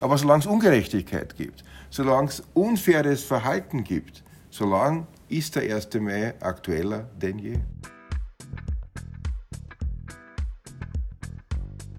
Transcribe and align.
Aber 0.00 0.16
solange 0.16 0.40
es 0.40 0.46
Ungerechtigkeit 0.46 1.34
gibt, 1.34 1.64
solange 1.90 2.28
es 2.28 2.44
unfaires 2.54 3.24
Verhalten 3.24 3.82
gibt, 3.82 4.22
solange 4.48 5.08
ist 5.28 5.56
der 5.56 5.74
1. 5.74 5.92
Mai 5.94 6.34
aktueller 6.40 7.10
denn 7.20 7.38
je. 7.40 7.58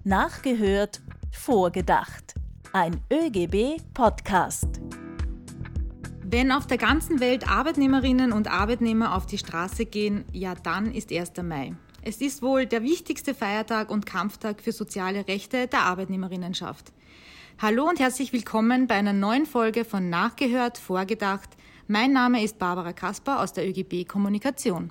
Nachgehört, 0.02 1.02
vorgedacht. 1.30 2.34
Ein 2.72 3.02
ÖGB-Podcast. 3.12 4.80
Wenn 6.24 6.52
auf 6.52 6.66
der 6.66 6.78
ganzen 6.78 7.20
Welt 7.20 7.50
Arbeitnehmerinnen 7.50 8.32
und 8.32 8.48
Arbeitnehmer 8.48 9.14
auf 9.14 9.26
die 9.26 9.36
Straße 9.36 9.84
gehen, 9.84 10.24
ja 10.32 10.54
dann 10.54 10.90
ist 10.94 11.12
1. 11.12 11.32
Mai. 11.42 11.74
Es 12.00 12.22
ist 12.22 12.40
wohl 12.40 12.64
der 12.64 12.82
wichtigste 12.82 13.34
Feiertag 13.34 13.90
und 13.90 14.06
Kampftag 14.06 14.62
für 14.62 14.72
soziale 14.72 15.28
Rechte 15.28 15.66
der 15.66 15.80
Arbeitnehmerinnenschaft. 15.80 16.94
Hallo 17.62 17.86
und 17.86 18.00
herzlich 18.00 18.32
willkommen 18.32 18.86
bei 18.86 18.94
einer 18.94 19.12
neuen 19.12 19.44
Folge 19.44 19.84
von 19.84 20.08
Nachgehört, 20.08 20.78
Vorgedacht. 20.78 21.50
Mein 21.88 22.10
Name 22.10 22.42
ist 22.42 22.58
Barbara 22.58 22.94
Kasper 22.94 23.38
aus 23.42 23.52
der 23.52 23.68
ÖGB 23.68 24.08
Kommunikation. 24.08 24.90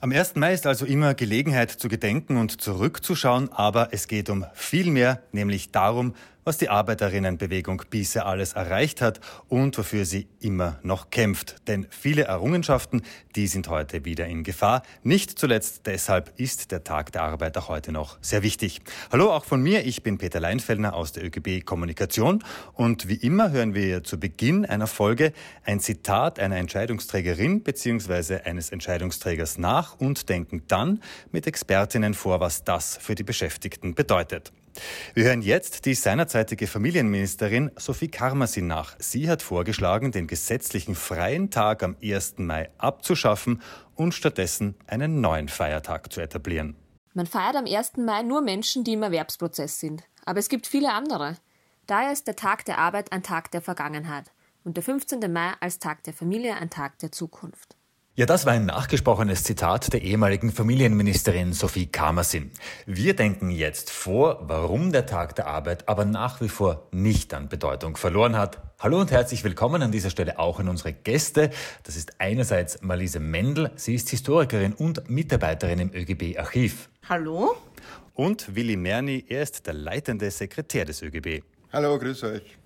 Am 0.00 0.10
1. 0.10 0.34
Mai 0.34 0.54
ist 0.54 0.66
also 0.66 0.84
immer 0.84 1.14
Gelegenheit 1.14 1.70
zu 1.70 1.86
gedenken 1.86 2.36
und 2.36 2.60
zurückzuschauen, 2.60 3.52
aber 3.52 3.90
es 3.92 4.08
geht 4.08 4.28
um 4.28 4.44
viel 4.54 4.90
mehr, 4.90 5.22
nämlich 5.30 5.70
darum, 5.70 6.14
was 6.44 6.58
die 6.58 6.68
Arbeiterinnenbewegung 6.68 7.82
bisher 7.90 8.26
alles 8.26 8.54
erreicht 8.54 9.00
hat 9.00 9.20
und 9.48 9.76
wofür 9.78 10.04
sie 10.04 10.28
immer 10.40 10.78
noch 10.82 11.10
kämpft. 11.10 11.68
Denn 11.68 11.86
viele 11.90 12.24
Errungenschaften, 12.24 13.02
die 13.36 13.46
sind 13.46 13.68
heute 13.68 14.04
wieder 14.04 14.26
in 14.26 14.42
Gefahr. 14.42 14.82
Nicht 15.02 15.38
zuletzt 15.38 15.86
deshalb 15.86 16.32
ist 16.36 16.72
der 16.72 16.84
Tag 16.84 17.12
der 17.12 17.22
Arbeit 17.22 17.56
auch 17.58 17.68
heute 17.68 17.92
noch 17.92 18.18
sehr 18.20 18.42
wichtig. 18.42 18.80
Hallo 19.10 19.30
auch 19.30 19.44
von 19.44 19.62
mir, 19.62 19.86
ich 19.86 20.02
bin 20.02 20.18
Peter 20.18 20.40
Leinfellner 20.40 20.94
aus 20.94 21.12
der 21.12 21.24
ÖGB 21.24 21.64
Kommunikation 21.64 22.42
und 22.74 23.08
wie 23.08 23.14
immer 23.14 23.50
hören 23.50 23.74
wir 23.74 24.02
zu 24.02 24.18
Beginn 24.18 24.66
einer 24.66 24.86
Folge 24.86 25.32
ein 25.64 25.80
Zitat 25.80 26.38
einer 26.38 26.56
Entscheidungsträgerin 26.56 27.62
bzw. 27.62 28.40
eines 28.44 28.70
Entscheidungsträgers 28.70 29.58
nach 29.58 29.98
und 30.00 30.28
denken 30.28 30.62
dann 30.68 31.02
mit 31.30 31.46
Expertinnen 31.46 32.14
vor, 32.14 32.40
was 32.40 32.64
das 32.64 32.96
für 32.96 33.14
die 33.14 33.24
Beschäftigten 33.24 33.94
bedeutet. 33.94 34.52
Wir 35.14 35.24
hören 35.24 35.42
jetzt 35.42 35.84
die 35.84 35.94
seinerzeitige 35.94 36.66
Familienministerin 36.66 37.70
Sophie 37.76 38.08
Karmasin 38.08 38.66
nach. 38.66 38.96
Sie 38.98 39.28
hat 39.28 39.42
vorgeschlagen, 39.42 40.12
den 40.12 40.26
gesetzlichen 40.26 40.94
freien 40.94 41.50
Tag 41.50 41.82
am 41.82 41.96
1. 42.02 42.38
Mai 42.38 42.70
abzuschaffen 42.78 43.62
und 43.94 44.14
stattdessen 44.14 44.74
einen 44.86 45.20
neuen 45.20 45.48
Feiertag 45.48 46.12
zu 46.12 46.20
etablieren. 46.20 46.76
Man 47.14 47.26
feiert 47.26 47.56
am 47.56 47.66
1. 47.66 47.98
Mai 47.98 48.22
nur 48.22 48.40
Menschen, 48.40 48.84
die 48.84 48.94
im 48.94 49.02
Erwerbsprozess 49.02 49.80
sind. 49.80 50.02
Aber 50.24 50.38
es 50.38 50.48
gibt 50.48 50.66
viele 50.66 50.92
andere. 50.92 51.36
Daher 51.86 52.12
ist 52.12 52.26
der 52.26 52.36
Tag 52.36 52.64
der 52.64 52.78
Arbeit 52.78 53.12
ein 53.12 53.22
Tag 53.22 53.50
der 53.50 53.60
Vergangenheit 53.60 54.30
und 54.64 54.76
der 54.76 54.84
15. 54.84 55.32
Mai 55.32 55.52
als 55.60 55.78
Tag 55.78 56.04
der 56.04 56.14
Familie 56.14 56.54
ein 56.54 56.70
Tag 56.70 56.98
der 57.00 57.12
Zukunft. 57.12 57.76
Ja, 58.14 58.26
das 58.26 58.44
war 58.44 58.52
ein 58.52 58.66
nachgesprochenes 58.66 59.42
Zitat 59.42 59.94
der 59.94 60.02
ehemaligen 60.02 60.52
Familienministerin 60.52 61.54
Sophie 61.54 61.86
Kamersin. 61.86 62.50
Wir 62.84 63.16
denken 63.16 63.50
jetzt 63.50 63.88
vor, 63.88 64.42
warum 64.42 64.92
der 64.92 65.06
Tag 65.06 65.34
der 65.34 65.46
Arbeit 65.46 65.88
aber 65.88 66.04
nach 66.04 66.42
wie 66.42 66.50
vor 66.50 66.88
nicht 66.92 67.32
an 67.32 67.48
Bedeutung 67.48 67.96
verloren 67.96 68.36
hat. 68.36 68.60
Hallo 68.78 69.00
und 69.00 69.10
herzlich 69.10 69.44
willkommen 69.44 69.80
an 69.80 69.92
dieser 69.92 70.10
Stelle 70.10 70.38
auch 70.38 70.60
an 70.60 70.68
unsere 70.68 70.92
Gäste. 70.92 71.48
Das 71.84 71.96
ist 71.96 72.20
einerseits 72.20 72.82
Marlise 72.82 73.18
Mendel. 73.18 73.70
Sie 73.76 73.94
ist 73.94 74.10
Historikerin 74.10 74.74
und 74.74 75.08
Mitarbeiterin 75.08 75.78
im 75.78 75.90
ÖGB-Archiv. 75.94 76.90
Hallo. 77.08 77.56
Und 78.12 78.54
Willi 78.54 78.76
Merni, 78.76 79.24
er 79.26 79.40
ist 79.40 79.66
der 79.66 79.72
leitende 79.72 80.30
Sekretär 80.30 80.84
des 80.84 81.00
ÖGB. 81.00 81.42
Hallo, 81.72 81.98
grüß 81.98 82.24
euch. 82.24 82.58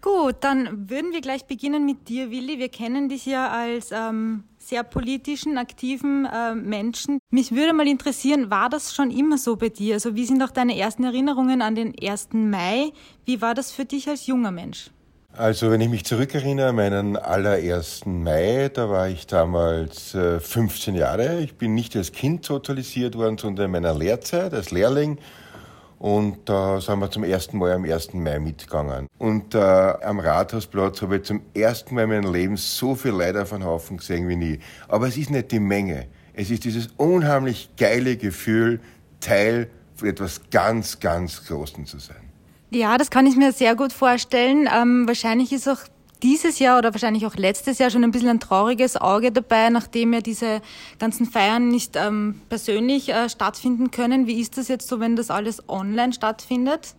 Gut, 0.00 0.36
dann 0.40 0.88
würden 0.88 1.12
wir 1.12 1.20
gleich 1.20 1.46
beginnen 1.46 1.84
mit 1.84 2.08
dir, 2.08 2.30
Willi. 2.30 2.58
Wir 2.58 2.68
kennen 2.68 3.08
dich 3.08 3.26
ja 3.26 3.48
als 3.48 3.90
ähm, 3.90 4.44
sehr 4.58 4.84
politischen, 4.84 5.58
aktiven 5.58 6.24
äh, 6.24 6.54
Menschen. 6.54 7.18
Mich 7.30 7.50
würde 7.52 7.72
mal 7.72 7.88
interessieren, 7.88 8.48
war 8.48 8.68
das 8.68 8.94
schon 8.94 9.10
immer 9.10 9.38
so 9.38 9.56
bei 9.56 9.70
dir? 9.70 9.94
Also 9.94 10.14
wie 10.14 10.24
sind 10.24 10.40
auch 10.42 10.50
deine 10.50 10.78
ersten 10.78 11.02
Erinnerungen 11.02 11.62
an 11.62 11.74
den 11.74 11.94
1. 12.00 12.28
Mai? 12.32 12.92
Wie 13.24 13.42
war 13.42 13.54
das 13.54 13.72
für 13.72 13.84
dich 13.84 14.08
als 14.08 14.26
junger 14.28 14.52
Mensch? 14.52 14.90
Also 15.32 15.70
wenn 15.70 15.80
ich 15.80 15.88
mich 15.88 16.04
zurückerinnere, 16.04 16.72
meinen 16.72 17.16
allerersten 17.16 18.22
Mai, 18.22 18.70
da 18.72 18.88
war 18.88 19.08
ich 19.08 19.26
damals 19.26 20.14
äh, 20.14 20.40
15 20.40 20.94
Jahre. 20.94 21.40
Ich 21.40 21.56
bin 21.56 21.74
nicht 21.74 21.96
als 21.96 22.12
Kind 22.12 22.44
totalisiert 22.44 23.16
worden, 23.16 23.36
sondern 23.36 23.66
in 23.66 23.72
meiner 23.72 23.94
Lehrzeit 23.94 24.54
als 24.54 24.70
Lehrling. 24.70 25.18
Und 25.98 26.48
da 26.48 26.80
sind 26.80 27.00
wir 27.00 27.10
zum 27.10 27.24
ersten 27.24 27.58
Mal 27.58 27.72
am 27.72 27.84
1. 27.84 28.14
Mai 28.14 28.38
mitgegangen. 28.38 29.08
Und 29.18 29.54
äh, 29.54 29.58
am 29.58 30.20
Rathausplatz 30.20 31.02
habe 31.02 31.16
ich 31.16 31.24
zum 31.24 31.42
ersten 31.54 31.94
Mal 31.94 32.04
in 32.04 32.10
meinem 32.10 32.32
Leben 32.32 32.56
so 32.56 32.94
viel 32.94 33.10
Leute 33.10 33.42
auf 33.42 33.52
einen 33.52 33.64
Haufen 33.64 33.96
gesehen 33.96 34.28
wie 34.28 34.36
nie. 34.36 34.60
Aber 34.86 35.08
es 35.08 35.16
ist 35.16 35.30
nicht 35.30 35.50
die 35.50 35.58
Menge. 35.58 36.06
Es 36.34 36.50
ist 36.50 36.64
dieses 36.64 36.88
unheimlich 36.96 37.70
geile 37.76 38.16
Gefühl, 38.16 38.80
Teil 39.18 39.68
von 39.96 40.08
etwas 40.08 40.40
ganz, 40.52 41.00
ganz 41.00 41.44
Großen 41.44 41.84
zu 41.84 41.98
sein. 41.98 42.30
Ja, 42.70 42.96
das 42.96 43.10
kann 43.10 43.26
ich 43.26 43.36
mir 43.36 43.52
sehr 43.52 43.74
gut 43.74 43.92
vorstellen. 43.92 44.68
Ähm, 44.72 45.08
wahrscheinlich 45.08 45.52
ist 45.52 45.68
auch 45.68 45.80
dieses 46.22 46.58
Jahr 46.58 46.78
oder 46.78 46.92
wahrscheinlich 46.92 47.26
auch 47.26 47.36
letztes 47.36 47.78
Jahr 47.78 47.90
schon 47.90 48.04
ein 48.04 48.10
bisschen 48.10 48.28
ein 48.28 48.40
trauriges 48.40 48.96
Auge 48.96 49.32
dabei, 49.32 49.70
nachdem 49.70 50.12
ja 50.12 50.20
diese 50.20 50.60
ganzen 50.98 51.26
Feiern 51.26 51.68
nicht 51.68 51.96
ähm, 51.96 52.40
persönlich 52.48 53.08
äh, 53.10 53.28
stattfinden 53.28 53.90
können. 53.90 54.26
Wie 54.26 54.40
ist 54.40 54.58
das 54.58 54.68
jetzt 54.68 54.88
so, 54.88 55.00
wenn 55.00 55.16
das 55.16 55.30
alles 55.30 55.68
online 55.68 56.12
stattfindet? 56.12 56.94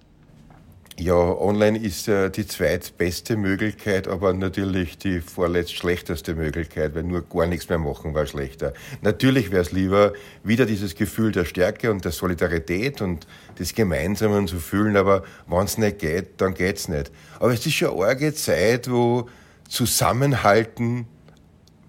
Ja, 1.02 1.16
online 1.16 1.80
ist 1.80 2.10
äh, 2.10 2.30
die 2.30 2.46
zweitbeste 2.46 3.38
Möglichkeit, 3.38 4.10
aber 4.10 4.34
natürlich 4.34 4.98
die 4.98 5.22
vorletzt 5.22 5.74
schlechteste 5.74 6.36
Möglichkeit, 6.36 6.94
weil 6.94 7.04
nur 7.04 7.22
gar 7.22 7.48
nichts 7.48 7.70
mehr 7.70 7.78
machen 7.78 8.14
war 8.14 8.26
schlechter. 8.26 8.74
Natürlich 9.02 9.50
wäre 9.50 9.62
es 9.62 9.72
lieber, 9.72 10.12
wieder 10.44 10.66
dieses 10.66 10.96
Gefühl 10.96 11.32
der 11.32 11.46
Stärke 11.46 11.90
und 11.90 12.04
der 12.04 12.12
Solidarität 12.12 13.00
und 13.00 13.28
des 13.58 13.74
Gemeinsamen 13.76 14.46
zu 14.50 14.60
fühlen, 14.60 14.98
aber 14.98 15.24
wenn 15.48 15.64
es 15.64 15.78
nicht 15.78 16.00
geht, 16.00 16.42
dann 16.42 16.54
geht's 16.54 16.90
nicht. 16.90 17.14
Aber 17.40 17.54
es 17.54 17.66
ist 17.66 17.76
schon 17.76 17.94
eine 17.94 18.06
arge 18.06 18.34
Zeit, 18.34 18.92
wo 18.92 19.30
Zusammenhalten 19.70 21.08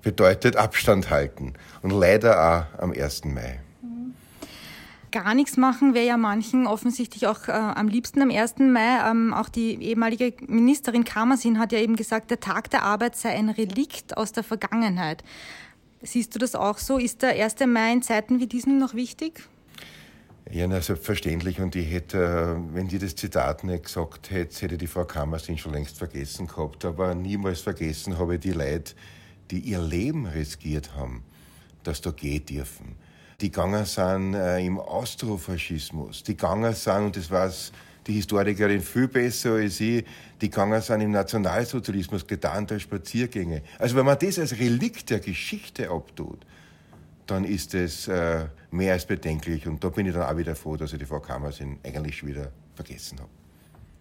bedeutet 0.02 0.54
Abstand 0.54 1.10
halten. 1.10 1.54
Und 1.82 1.90
leider 1.90 2.38
auch 2.38 2.80
am 2.80 2.92
1. 2.92 3.24
Mai 3.24 3.58
gar 5.10 5.34
nichts 5.34 5.56
machen 5.56 5.94
wäre 5.94 6.06
ja 6.06 6.16
manchen 6.16 6.66
offensichtlich 6.66 7.26
auch 7.26 7.48
äh, 7.48 7.52
am 7.52 7.88
liebsten 7.88 8.22
am 8.22 8.30
1. 8.30 8.58
Mai. 8.58 9.10
Ähm, 9.10 9.34
auch 9.34 9.48
die 9.48 9.82
ehemalige 9.82 10.34
Ministerin 10.46 11.04
Kamersin 11.04 11.58
hat 11.58 11.72
ja 11.72 11.78
eben 11.78 11.96
gesagt, 11.96 12.30
der 12.30 12.40
Tag 12.40 12.70
der 12.70 12.82
Arbeit 12.82 13.16
sei 13.16 13.30
ein 13.30 13.48
Relikt 13.48 14.16
aus 14.16 14.32
der 14.32 14.42
Vergangenheit. 14.42 15.22
Siehst 16.02 16.34
du 16.34 16.38
das 16.38 16.54
auch 16.54 16.78
so? 16.78 16.98
Ist 16.98 17.22
der 17.22 17.30
1. 17.30 17.56
Mai 17.66 17.92
in 17.92 18.02
Zeiten 18.02 18.40
wie 18.40 18.46
diesen 18.46 18.78
noch 18.78 18.94
wichtig? 18.94 19.42
Ja, 20.50 20.66
na, 20.66 20.80
selbstverständlich. 20.80 21.60
Und 21.60 21.76
ich 21.76 21.90
hätte, 21.90 22.18
äh, 22.18 22.74
wenn 22.74 22.88
die 22.88 22.98
das 22.98 23.14
Zitat 23.14 23.64
nicht 23.64 23.84
gesagt 23.84 24.30
hätte, 24.30 24.62
hätte 24.62 24.78
die 24.78 24.86
Frau 24.86 25.04
Kammersin 25.04 25.58
schon 25.58 25.72
längst 25.72 25.98
vergessen 25.98 26.46
gehabt. 26.46 26.84
Aber 26.84 27.14
niemals 27.14 27.60
vergessen 27.60 28.18
habe 28.18 28.34
ich 28.34 28.40
die 28.40 28.52
Leute, 28.52 28.94
die 29.50 29.60
ihr 29.60 29.80
Leben 29.80 30.26
riskiert 30.26 30.94
haben, 30.96 31.22
dass 31.82 32.00
da 32.00 32.10
gehen 32.10 32.44
dürfen 32.46 32.96
die 33.40 33.50
gegangen 33.50 33.84
sind 33.84 34.34
äh, 34.34 34.64
im 34.64 34.78
Austrofaschismus, 34.78 36.22
die 36.22 36.36
gegangen 36.36 36.74
sind, 36.74 37.04
und 37.06 37.16
das 37.16 37.30
weiß 37.30 37.72
die 38.06 38.14
Historikerin 38.14 38.80
viel 38.80 39.08
besser 39.08 39.54
als 39.54 39.80
ich, 39.80 40.04
die 40.40 40.50
gegangen 40.50 40.80
sind 40.80 41.00
im 41.00 41.10
Nationalsozialismus, 41.10 42.26
getan 42.26 42.66
als 42.70 42.82
Spaziergänge. 42.82 43.62
Also 43.78 43.96
wenn 43.96 44.06
man 44.06 44.18
das 44.18 44.38
als 44.38 44.58
Relikt 44.58 45.10
der 45.10 45.20
Geschichte 45.20 45.90
abtut, 45.90 46.38
dann 47.26 47.44
ist 47.44 47.74
das 47.74 48.08
äh, 48.08 48.46
mehr 48.70 48.94
als 48.94 49.06
bedenklich. 49.06 49.66
Und 49.66 49.84
da 49.84 49.88
bin 49.90 50.06
ich 50.06 50.14
dann 50.14 50.22
auch 50.22 50.36
wieder 50.36 50.56
froh, 50.56 50.76
dass 50.76 50.92
ich 50.92 50.98
die 50.98 51.04
Frau 51.06 51.20
Kammersin 51.20 51.78
eigentlich 51.84 52.16
schon 52.16 52.30
wieder 52.30 52.50
vergessen 52.74 53.18
habe. 53.20 53.30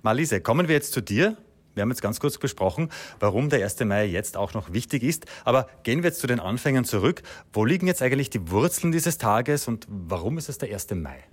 Marlise, 0.02 0.42
kommen 0.42 0.68
wir 0.68 0.76
jetzt 0.76 0.94
zu 0.94 1.02
dir. 1.02 1.38
Wir 1.76 1.82
haben 1.82 1.90
jetzt 1.90 2.02
ganz 2.02 2.20
kurz 2.20 2.38
besprochen, 2.38 2.90
warum 3.20 3.50
der 3.50 3.64
1. 3.64 3.80
Mai 3.82 4.06
jetzt 4.06 4.38
auch 4.38 4.54
noch 4.54 4.74
wichtig 4.74 5.04
ist. 5.04 5.26
Aber 5.46 5.68
gehen 5.84 6.04
wir 6.04 6.10
jetzt 6.10 6.20
zu 6.20 6.28
den 6.28 6.40
Anfängen 6.40 6.86
zurück. 6.86 7.22
Wo 7.54 7.66
liegen 7.66 7.88
jetzt 7.88 8.02
eigentlich 8.02 8.30
die 8.30 8.52
Wurzeln 8.52 8.92
dieses 8.92 9.18
Tages 9.18 9.68
und 9.68 9.88
warum 9.90 10.38
ist 10.38 10.50
es 10.50 10.58
der 10.58 10.72
1. 10.72 10.92
Mai? 10.92 11.24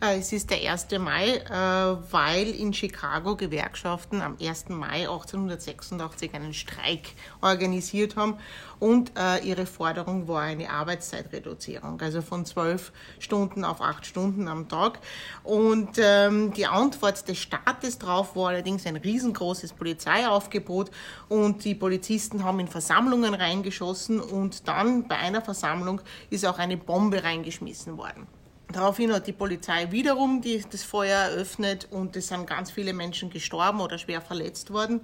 Äh, 0.00 0.18
es 0.18 0.32
ist 0.32 0.50
der 0.50 0.58
1. 0.70 0.98
Mai, 0.98 1.36
äh, 1.36 2.12
weil 2.12 2.48
in 2.48 2.72
Chicago 2.72 3.36
Gewerkschaften 3.36 4.20
am 4.20 4.36
1. 4.40 4.70
Mai 4.70 5.08
1886 5.08 6.34
einen 6.34 6.54
Streik 6.54 7.12
organisiert 7.40 8.16
haben 8.16 8.38
und 8.80 9.12
äh, 9.16 9.38
ihre 9.44 9.66
Forderung 9.66 10.26
war 10.28 10.42
eine 10.42 10.70
Arbeitszeitreduzierung, 10.70 12.00
also 12.00 12.22
von 12.22 12.44
zwölf 12.44 12.92
Stunden 13.18 13.64
auf 13.64 13.80
acht 13.80 14.06
Stunden 14.06 14.48
am 14.48 14.68
Tag. 14.68 14.98
Und 15.42 15.98
ähm, 15.98 16.52
die 16.52 16.66
Antwort 16.66 17.28
des 17.28 17.38
Staates 17.38 17.98
darauf 17.98 18.34
war 18.36 18.48
allerdings 18.48 18.86
ein 18.86 18.96
riesengroßes 18.96 19.74
Polizeiaufgebot 19.74 20.90
und 21.28 21.64
die 21.64 21.74
Polizisten 21.74 22.44
haben 22.44 22.60
in 22.60 22.68
Versammlungen 22.68 23.34
reingeschossen 23.34 24.20
und 24.20 24.66
dann 24.68 25.06
bei 25.06 25.16
einer 25.16 25.40
Versammlung 25.40 26.00
ist 26.30 26.44
auch 26.44 26.58
eine 26.58 26.76
Bombe 26.76 27.22
reingeschmissen 27.22 27.96
worden. 27.96 28.26
Daraufhin 28.74 29.12
hat 29.12 29.28
die 29.28 29.32
Polizei 29.32 29.92
wiederum 29.92 30.40
die, 30.40 30.60
das 30.68 30.82
Feuer 30.82 31.16
eröffnet 31.16 31.86
und 31.92 32.16
es 32.16 32.26
sind 32.26 32.44
ganz 32.44 32.72
viele 32.72 32.92
Menschen 32.92 33.30
gestorben 33.30 33.80
oder 33.80 33.98
schwer 33.98 34.20
verletzt 34.20 34.72
worden. 34.72 35.02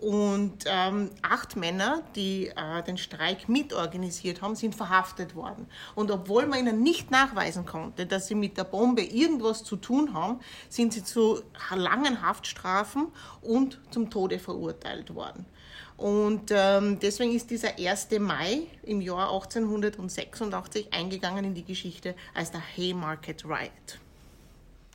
Und 0.00 0.64
ähm, 0.64 1.10
acht 1.20 1.54
Männer, 1.54 2.02
die 2.16 2.46
äh, 2.46 2.82
den 2.82 2.96
Streik 2.96 3.50
mitorganisiert 3.50 4.40
haben, 4.40 4.56
sind 4.56 4.74
verhaftet 4.74 5.34
worden. 5.34 5.66
Und 5.94 6.10
obwohl 6.10 6.46
man 6.46 6.60
ihnen 6.60 6.82
nicht 6.82 7.10
nachweisen 7.10 7.66
konnte, 7.66 8.06
dass 8.06 8.26
sie 8.26 8.34
mit 8.34 8.56
der 8.56 8.64
Bombe 8.64 9.02
irgendwas 9.02 9.64
zu 9.64 9.76
tun 9.76 10.14
haben, 10.14 10.40
sind 10.70 10.94
sie 10.94 11.04
zu 11.04 11.42
langen 11.76 12.22
Haftstrafen 12.22 13.08
und 13.42 13.78
zum 13.90 14.08
Tode 14.08 14.38
verurteilt 14.38 15.14
worden. 15.14 15.44
Und 16.00 16.50
ähm, 16.50 16.98
deswegen 16.98 17.36
ist 17.36 17.50
dieser 17.50 17.76
1. 17.78 18.08
Mai 18.20 18.62
im 18.84 19.02
Jahr 19.02 19.34
1886 19.34 20.94
eingegangen 20.94 21.44
in 21.44 21.54
die 21.54 21.64
Geschichte 21.64 22.14
als 22.32 22.50
der 22.50 22.62
Haymarket 22.74 23.44
Riot. 23.44 24.00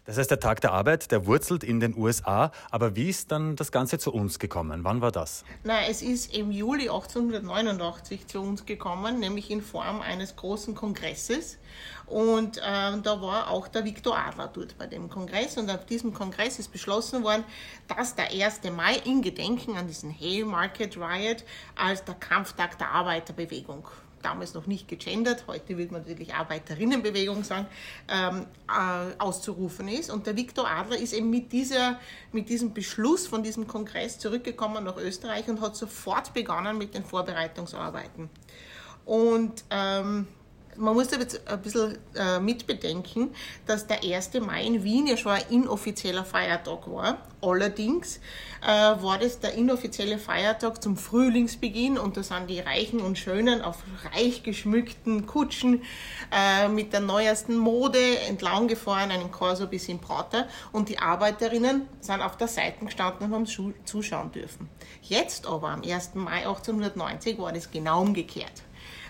Das 0.06 0.20
heißt, 0.20 0.30
der 0.30 0.40
Tag 0.40 0.62
der 0.62 0.72
Arbeit, 0.72 1.12
der 1.12 1.26
wurzelt 1.26 1.64
in 1.64 1.80
den 1.80 1.98
USA. 1.98 2.52
Aber 2.70 2.96
wie 2.96 3.10
ist 3.10 3.32
dann 3.32 3.56
das 3.56 3.72
Ganze 3.72 3.98
zu 3.98 4.14
uns 4.14 4.38
gekommen? 4.38 4.84
Wann 4.84 5.02
war 5.02 5.12
das? 5.12 5.44
Na, 5.64 5.88
es 5.88 6.04
ist 6.04 6.36
im 6.36 6.52
Juli 6.52 6.84
1889 6.90 8.28
zu 8.28 8.40
uns 8.40 8.68
gekommen, 8.68 9.20
nämlich 9.20 9.50
in 9.50 9.64
Form 9.64 10.02
eines 10.02 10.36
großen 10.36 10.76
Kongresses. 10.76 11.58
Und 12.06 12.58
äh, 12.58 12.62
da 12.62 13.20
war 13.20 13.50
auch 13.50 13.68
der 13.68 13.84
Viktor 13.84 14.16
Adler 14.16 14.48
dort 14.54 14.78
bei 14.78 14.86
dem 14.86 15.10
Kongress. 15.10 15.58
Und 15.58 15.72
auf 15.72 15.88
diesem 15.88 16.14
Kongress 16.14 16.60
ist 16.60 16.72
beschlossen 16.72 17.24
worden, 17.24 17.44
dass 17.88 18.14
der 18.14 18.30
1. 18.32 18.62
Mai 18.76 18.98
in 19.06 19.24
Gedenken 19.24 19.76
an 19.76 19.88
diesen 19.88 20.12
Haymarket 20.12 20.98
Riot 20.98 21.44
als 21.76 22.04
der 22.04 22.14
Kampftag 22.14 22.78
der 22.78 22.92
Arbeiterbewegung 22.92 23.88
damals 24.26 24.54
noch 24.54 24.66
nicht 24.66 24.88
gegendert, 24.88 25.46
heute 25.48 25.78
würde 25.78 25.94
man 25.94 26.02
natürlich 26.02 26.34
Arbeiterinnenbewegung 26.34 27.44
sagen, 27.44 27.68
ähm, 28.10 28.48
äh, 28.68 29.14
auszurufen 29.20 29.88
ist. 29.88 30.10
Und 30.10 30.26
der 30.26 30.36
Viktor 30.36 30.68
Adler 30.68 30.98
ist 30.98 31.14
eben 31.14 31.30
mit, 31.30 31.52
dieser, 31.52 32.00
mit 32.32 32.50
diesem 32.50 32.74
Beschluss 32.74 33.28
von 33.28 33.44
diesem 33.44 33.68
Kongress 33.68 34.18
zurückgekommen 34.20 34.84
nach 34.84 34.98
Österreich 34.98 35.48
und 35.48 35.62
hat 35.62 35.76
sofort 35.76 36.34
begonnen 36.34 36.78
mit 36.78 36.96
den 36.96 37.06
Vorbereitungsarbeiten. 37.06 38.30
Und 39.06 39.64
ähm, 39.70 40.28
man 40.78 40.94
muss 40.94 41.12
aber 41.14 41.24
jetzt 41.24 41.48
ein 41.48 41.62
bisschen 41.62 41.98
äh, 42.16 42.40
mitbedenken, 42.40 43.34
dass 43.66 43.88
der 43.88 44.04
1. 44.04 44.34
Mai 44.42 44.64
in 44.66 44.84
Wien 44.84 45.08
ja 45.08 45.18
schon 45.18 45.34
ein 45.34 45.44
inoffizieller 45.50 46.26
Feiertag 46.26 46.90
war. 46.90 47.18
Allerdings 47.42 48.20
äh, 48.62 48.68
war 48.68 49.18
das 49.20 49.40
der 49.40 49.54
inoffizielle 49.54 50.18
Feiertag 50.18 50.82
zum 50.82 50.98
Frühlingsbeginn 50.98 51.98
und 51.98 52.18
da 52.18 52.24
sind 52.24 52.50
die 52.50 52.60
Reichen 52.60 53.00
und 53.00 53.18
Schönen 53.18 53.62
auf 53.62 53.84
reich 54.14 54.44
geschmückten 54.44 55.26
Kutschen 55.26 55.84
äh, 56.32 56.68
mit 56.68 56.94
der 56.94 57.02
neuesten 57.02 57.58
Mode 57.58 58.00
entlang 58.28 58.68
gefahren, 58.68 59.12
einen 59.12 59.32
Korso 59.32 59.68
bis 59.68 59.88
in 59.88 60.00
Prater 60.00 60.48
und 60.72 60.90
die 60.90 61.00
Arbeiterinnen 61.00 61.88
sind 62.00 62.22
auf 62.22 62.38
der 62.38 62.48
Seite 62.48 62.84
gestanden 62.86 63.28
und 63.28 63.34
haben 63.34 63.76
zuschauen 63.86 64.32
dürfen. 64.32 64.70
Jetzt 65.02 65.46
aber, 65.48 65.70
am 65.70 65.84
1. 65.84 66.16
Mai 66.16 66.48
1890, 66.48 67.38
war 67.38 67.52
das 67.52 67.70
genau 67.70 68.02
umgekehrt. 68.02 68.64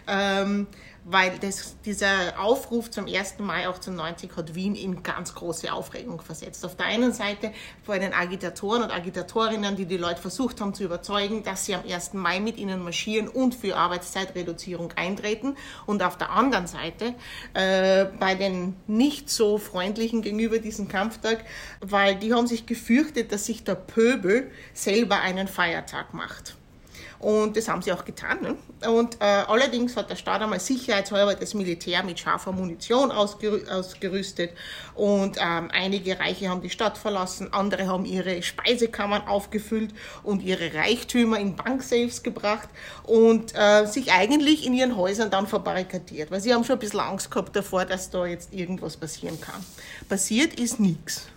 Ähm, 0.07 0.67
weil 1.05 1.37
das, 1.39 1.79
dieser 1.85 2.39
Aufruf 2.39 2.89
zum 2.89 3.05
1. 3.05 3.37
Mai 3.37 3.67
1890 3.67 4.35
hat 4.35 4.55
Wien 4.55 4.73
in 4.73 5.03
ganz 5.03 5.35
große 5.35 5.71
Aufregung 5.71 6.19
versetzt. 6.19 6.65
Auf 6.65 6.75
der 6.75 6.87
einen 6.87 7.13
Seite 7.13 7.51
vor 7.83 7.99
den 7.99 8.11
Agitatoren 8.11 8.81
und 8.81 8.91
Agitatorinnen, 8.91 9.75
die 9.75 9.85
die 9.85 9.97
Leute 9.97 10.19
versucht 10.19 10.59
haben 10.59 10.73
zu 10.73 10.83
überzeugen, 10.83 11.43
dass 11.43 11.65
sie 11.65 11.75
am 11.75 11.83
1. 11.87 12.13
Mai 12.13 12.39
mit 12.39 12.57
ihnen 12.57 12.83
marschieren 12.83 13.27
und 13.27 13.53
für 13.53 13.77
Arbeitszeitreduzierung 13.77 14.93
eintreten. 14.95 15.55
Und 15.85 16.01
auf 16.01 16.17
der 16.17 16.31
anderen 16.31 16.65
Seite 16.65 17.13
äh, 17.53 18.05
bei 18.19 18.33
den 18.33 18.75
nicht 18.87 19.29
so 19.29 19.59
freundlichen 19.59 20.23
gegenüber 20.23 20.57
diesem 20.57 20.87
Kampftag, 20.87 21.45
weil 21.81 22.15
die 22.15 22.33
haben 22.33 22.47
sich 22.47 22.65
gefürchtet, 22.65 23.31
dass 23.31 23.45
sich 23.45 23.63
der 23.63 23.75
Pöbel 23.75 24.49
selber 24.73 25.19
einen 25.19 25.47
Feiertag 25.47 26.15
macht. 26.15 26.55
Und 27.19 27.55
das 27.55 27.67
haben 27.67 27.81
sie 27.81 27.91
auch 27.91 28.05
getan. 28.05 28.41
Ne? 28.41 28.89
Und 28.89 29.15
äh, 29.21 29.25
allerdings 29.25 29.95
hat 29.95 30.09
der 30.09 30.15
Staat 30.15 30.41
einmal 30.41 30.59
sicherheitshalber 30.59 31.35
das 31.35 31.53
Militär 31.53 32.03
mit 32.03 32.19
scharfer 32.19 32.51
Munition 32.51 33.11
ausgerü 33.11 33.65
ausgerüstet. 33.69 34.51
Und 34.93 35.37
ähm, 35.39 35.69
einige 35.71 36.19
Reiche 36.19 36.49
haben 36.49 36.61
die 36.61 36.69
Stadt 36.69 36.97
verlassen, 36.97 37.53
andere 37.53 37.87
haben 37.87 38.05
ihre 38.05 38.41
Speisekammern 38.41 39.27
aufgefüllt 39.27 39.93
und 40.23 40.43
ihre 40.43 40.73
Reichtümer 40.73 41.39
in 41.39 41.55
Banksafes 41.55 42.23
gebracht 42.23 42.69
und 43.03 43.53
äh, 43.55 43.85
sich 43.85 44.11
eigentlich 44.11 44.65
in 44.65 44.73
ihren 44.73 44.95
Häusern 44.95 45.29
dann 45.31 45.47
verbarrikadiert, 45.47 46.31
weil 46.31 46.41
sie 46.41 46.53
haben 46.53 46.63
schon 46.63 46.75
ein 46.75 46.79
bisschen 46.79 46.99
Angst 46.99 47.31
gehabt 47.31 47.55
davor, 47.55 47.85
dass 47.85 48.09
da 48.09 48.25
jetzt 48.25 48.53
irgendwas 48.53 48.97
passieren 48.97 49.39
kann. 49.39 49.63
Passiert 50.09 50.59
ist 50.59 50.79
nichts. 50.79 51.27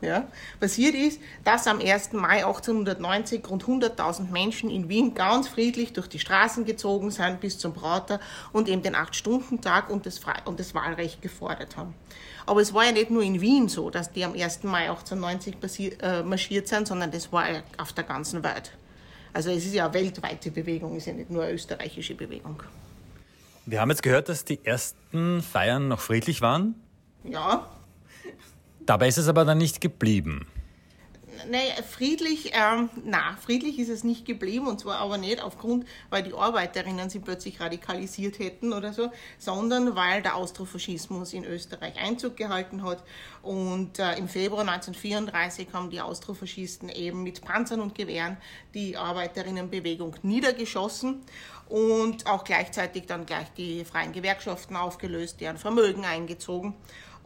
Ja, 0.00 0.28
passiert 0.60 0.94
ist, 0.94 1.20
dass 1.42 1.66
am 1.66 1.80
1. 1.80 2.12
Mai 2.12 2.44
1890 2.46 3.42
rund 3.50 3.64
100.000 3.64 4.30
Menschen 4.30 4.70
in 4.70 4.88
Wien 4.88 5.12
ganz 5.14 5.48
friedlich 5.48 5.92
durch 5.92 6.06
die 6.06 6.20
Straßen 6.20 6.64
gezogen 6.64 7.10
sind 7.10 7.40
bis 7.40 7.58
zum 7.58 7.74
Prater 7.74 8.20
und 8.52 8.68
eben 8.68 8.82
den 8.82 8.94
Acht-Stunden-Tag 8.94 9.90
und 9.90 10.06
das, 10.06 10.20
und 10.44 10.60
das 10.60 10.72
Wahlrecht 10.74 11.20
gefordert 11.20 11.76
haben. 11.76 11.94
Aber 12.46 12.60
es 12.60 12.72
war 12.72 12.84
ja 12.84 12.92
nicht 12.92 13.10
nur 13.10 13.22
in 13.22 13.40
Wien 13.40 13.68
so, 13.68 13.90
dass 13.90 14.12
die 14.12 14.24
am 14.24 14.34
1. 14.34 14.62
Mai 14.62 14.88
1890 14.88 16.00
äh, 16.00 16.22
marschiert 16.22 16.68
sind, 16.68 16.86
sondern 16.86 17.10
das 17.10 17.32
war 17.32 17.50
ja 17.50 17.62
auf 17.76 17.92
der 17.92 18.04
ganzen 18.04 18.44
Welt. 18.44 18.72
Also 19.32 19.50
es 19.50 19.66
ist 19.66 19.74
ja 19.74 19.86
eine 19.86 19.94
weltweite 19.94 20.52
Bewegung, 20.52 20.92
es 20.92 20.98
ist 20.98 21.06
ja 21.06 21.12
nicht 21.14 21.30
nur 21.30 21.42
eine 21.42 21.54
österreichische 21.54 22.14
Bewegung. 22.14 22.62
Wir 23.66 23.80
haben 23.80 23.90
jetzt 23.90 24.02
gehört, 24.02 24.28
dass 24.28 24.44
die 24.44 24.64
ersten 24.64 25.42
Feiern 25.42 25.88
noch 25.88 26.00
friedlich 26.00 26.40
waren. 26.40 26.76
Ja, 27.24 27.68
Dabei 28.88 29.08
ist 29.08 29.18
es 29.18 29.28
aber 29.28 29.44
dann 29.44 29.58
nicht 29.58 29.82
geblieben. 29.82 30.46
Nee, 31.50 31.58
friedlich, 31.88 32.52
ähm, 32.54 32.88
na, 33.04 33.36
friedlich 33.36 33.78
ist 33.78 33.90
es 33.90 34.02
nicht 34.02 34.24
geblieben 34.24 34.66
und 34.66 34.80
zwar 34.80 34.98
aber 35.00 35.18
nicht 35.18 35.42
aufgrund, 35.42 35.86
weil 36.08 36.22
die 36.22 36.32
Arbeiterinnen 36.32 37.10
sich 37.10 37.22
plötzlich 37.22 37.60
radikalisiert 37.60 38.38
hätten 38.38 38.72
oder 38.72 38.94
so, 38.94 39.10
sondern 39.38 39.94
weil 39.94 40.22
der 40.22 40.36
Austrofaschismus 40.36 41.34
in 41.34 41.44
Österreich 41.44 42.00
Einzug 42.00 42.38
gehalten 42.38 42.82
hat 42.82 43.04
und 43.42 43.98
äh, 43.98 44.16
im 44.16 44.26
Februar 44.26 44.62
1934 44.62 45.68
haben 45.74 45.90
die 45.90 46.00
Austrofaschisten 46.00 46.88
eben 46.88 47.22
mit 47.22 47.42
Panzern 47.42 47.82
und 47.82 47.94
Gewehren 47.94 48.38
die 48.72 48.96
Arbeiterinnenbewegung 48.96 50.16
niedergeschossen 50.22 51.20
und 51.68 52.26
auch 52.26 52.42
gleichzeitig 52.42 53.04
dann 53.04 53.26
gleich 53.26 53.52
die 53.52 53.84
freien 53.84 54.12
Gewerkschaften 54.12 54.76
aufgelöst, 54.76 55.42
deren 55.42 55.58
Vermögen 55.58 56.06
eingezogen 56.06 56.74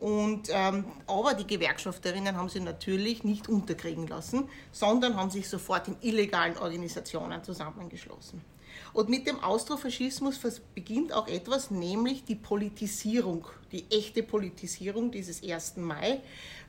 und, 0.02 0.48
ähm, 0.50 0.84
aber 1.06 1.34
die 1.34 1.46
Gewerkschafterinnen 1.46 2.36
haben 2.36 2.48
sie 2.48 2.58
natürlich 2.58 3.22
nicht 3.22 3.48
unterkriegen 3.48 4.08
lassen, 4.08 4.48
sondern 4.72 5.16
haben 5.16 5.30
sich 5.30 5.48
sofort 5.48 5.86
in 5.86 5.96
illegalen 6.00 6.58
Organisationen 6.58 7.44
zusammengeschlossen. 7.44 8.42
Und 8.92 9.08
mit 9.08 9.26
dem 9.26 9.40
Austrofaschismus 9.40 10.40
beginnt 10.74 11.12
auch 11.12 11.28
etwas, 11.28 11.70
nämlich 11.70 12.24
die 12.24 12.34
Politisierung, 12.34 13.46
die 13.72 13.84
echte 13.90 14.22
Politisierung 14.22 15.10
dieses 15.10 15.42
1. 15.42 15.76
Mai, 15.76 16.20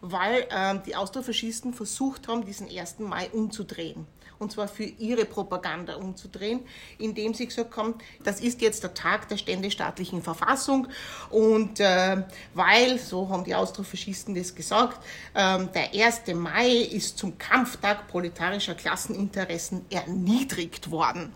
weil 0.02 0.48
ähm, 0.50 0.82
die 0.86 0.96
Austrofaschisten 0.96 1.74
versucht 1.74 2.28
haben, 2.28 2.46
diesen 2.46 2.70
1. 2.70 3.00
Mai 3.00 3.30
umzudrehen 3.32 4.08
und 4.44 4.52
zwar 4.52 4.68
für 4.68 4.84
ihre 4.84 5.26
Propaganda 5.26 5.96
umzudrehen, 5.96 6.62
indem 7.00 7.34
sie 7.34 7.48
gesagt 7.48 7.76
haben, 7.76 7.96
das 8.24 8.42
ist 8.42 8.62
jetzt 8.62 8.84
der 8.84 8.94
Tag 8.94 9.28
der 9.30 9.38
ständestaatlichen 9.38 10.22
Verfassung 10.22 10.88
und 11.30 11.80
äh, 11.80 12.24
weil, 12.54 13.00
so 13.00 13.30
haben 13.30 13.44
die 13.44 13.56
Austrofaschisten 13.56 14.36
das 14.36 14.54
gesagt, 14.54 15.04
äh, 15.34 15.66
der 15.66 15.94
1. 15.94 16.36
Mai 16.36 16.70
ist 16.70 17.18
zum 17.18 17.38
Kampftag 17.38 18.08
proletarischer 18.08 18.76
Klasseninteressen 18.76 19.86
erniedrigt 19.90 20.92
worden. 20.92 21.34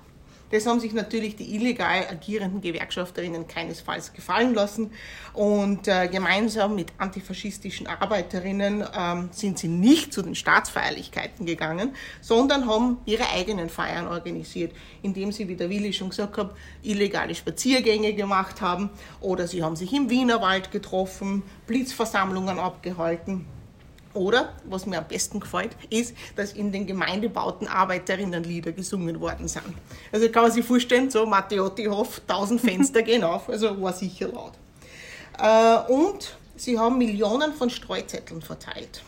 Das 0.50 0.66
haben 0.66 0.80
sich 0.80 0.94
natürlich 0.94 1.36
die 1.36 1.56
illegal 1.56 2.08
agierenden 2.10 2.62
Gewerkschafterinnen 2.62 3.48
keinesfalls 3.48 4.14
gefallen 4.14 4.54
lassen. 4.54 4.92
Und 5.34 5.88
äh, 5.88 6.08
gemeinsam 6.08 6.76
mit 6.76 6.94
antifaschistischen 6.98 7.88
Arbeiterinnen 7.88 8.86
ähm, 8.98 9.30
sind 9.32 9.60
sie 9.60 9.68
nicht 9.68 10.14
zu 10.14 10.22
den 10.22 10.36
Staatsfeierlichkeiten 10.36 11.46
gegangen, 11.46 11.96
sondern 12.22 12.68
haben 12.68 13.00
ihre 13.06 13.30
eigenen 13.32 13.70
Feiern 13.70 14.08
organisiert, 14.08 14.74
indem 15.02 15.32
sie, 15.32 15.48
wie 15.48 15.56
der 15.56 15.70
Willi 15.70 15.92
schon 15.92 16.10
gesagt 16.10 16.38
hat, 16.38 16.56
illegale 16.82 17.36
Spaziergänge 17.36 18.14
gemacht 18.14 18.62
haben 18.62 18.90
oder 19.20 19.48
sie 19.48 19.64
haben 19.64 19.76
sich 19.76 19.94
im 19.94 20.10
Wienerwald 20.10 20.72
getroffen, 20.72 21.44
Blitzversammlungen 21.66 22.60
abgehalten. 22.60 23.46
Oder, 24.18 24.54
was 24.64 24.88
mir 24.88 24.98
am 24.98 25.08
besten 25.08 25.40
gefällt, 25.40 25.76
ist, 25.92 26.16
dass 26.36 26.54
in 26.54 26.72
den 26.72 26.88
Gemeindebauten 26.88 27.68
Arbeiterinnenlieder 27.68 28.72
gesungen 28.72 29.22
worden 29.22 29.48
sind. 29.48 29.76
Also 30.12 30.28
kann 30.30 30.42
man 30.42 30.52
sich 30.52 30.66
vorstellen, 30.66 31.12
so 31.12 31.28
Matteottihof, 31.28 32.22
1000 32.28 32.60
Fenster 32.60 33.04
gehen 33.04 33.24
auf, 33.24 33.48
also 33.48 33.80
war 33.80 33.94
sicher 33.94 34.30
laut. 34.30 34.54
Äh, 35.38 35.92
und 35.92 36.36
sie 36.56 36.80
haben 36.80 36.98
Millionen 36.98 37.54
von 37.54 37.70
Streuzetteln 37.70 38.42
verteilt. 38.42 39.04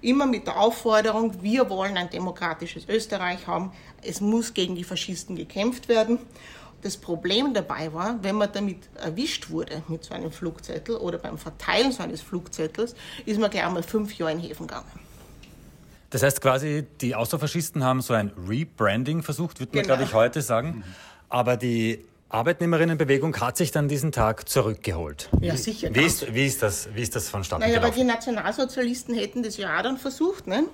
Immer 0.00 0.26
mit 0.26 0.46
der 0.46 0.56
Aufforderung, 0.60 1.42
wir 1.42 1.68
wollen 1.68 1.96
ein 1.96 2.10
demokratisches 2.10 2.88
Österreich 2.88 3.48
haben, 3.48 3.72
es 4.00 4.20
muss 4.20 4.54
gegen 4.54 4.76
die 4.76 4.84
Faschisten 4.84 5.34
gekämpft 5.34 5.88
werden. 5.88 6.20
Das 6.82 6.96
Problem 6.96 7.54
dabei 7.54 7.92
war, 7.92 8.18
wenn 8.22 8.36
man 8.36 8.50
damit 8.52 8.78
erwischt 8.96 9.50
wurde 9.50 9.82
mit 9.88 10.04
so 10.04 10.14
einem 10.14 10.32
Flugzettel 10.32 10.96
oder 10.96 11.18
beim 11.18 11.38
Verteilen 11.38 11.92
so 11.92 12.02
eines 12.02 12.20
Flugzettels, 12.20 12.94
ist 13.24 13.38
man 13.38 13.50
gleich 13.50 13.64
einmal 13.64 13.84
fünf 13.84 14.12
Jahre 14.18 14.32
in 14.32 14.40
Häfen 14.40 14.66
gegangen. 14.66 14.90
Das 16.10 16.22
heißt 16.22 16.42
quasi, 16.42 16.84
die 17.00 17.14
Austrofaschisten 17.14 17.84
haben 17.84 18.02
so 18.02 18.12
ein 18.14 18.32
Rebranding 18.48 19.22
versucht, 19.22 19.60
würde 19.60 19.74
man, 19.74 19.84
genau. 19.84 19.94
glaube 19.94 20.08
ich, 20.08 20.14
heute 20.14 20.42
sagen. 20.42 20.84
Aber 21.28 21.56
die 21.56 22.04
Arbeitnehmerinnenbewegung 22.28 23.34
hat 23.40 23.56
sich 23.56 23.70
dann 23.70 23.88
diesen 23.88 24.10
Tag 24.10 24.48
zurückgeholt. 24.48 25.30
Ja, 25.40 25.56
sicher. 25.56 25.94
Wie 25.94 26.04
ist, 26.04 26.34
wie 26.34 26.46
ist, 26.46 26.62
das, 26.62 26.88
wie 26.94 27.02
ist 27.02 27.14
das 27.14 27.28
vonstatten 27.28 27.60
naja, 27.60 27.78
gelaufen? 27.78 28.06
Naja, 28.06 28.14
weil 28.14 28.16
die 28.16 28.26
Nationalsozialisten 28.28 29.14
hätten 29.14 29.42
das 29.42 29.56
ja 29.56 29.78
auch 29.78 29.82
dann 29.82 29.98
versucht. 29.98 30.46
Ne? 30.46 30.64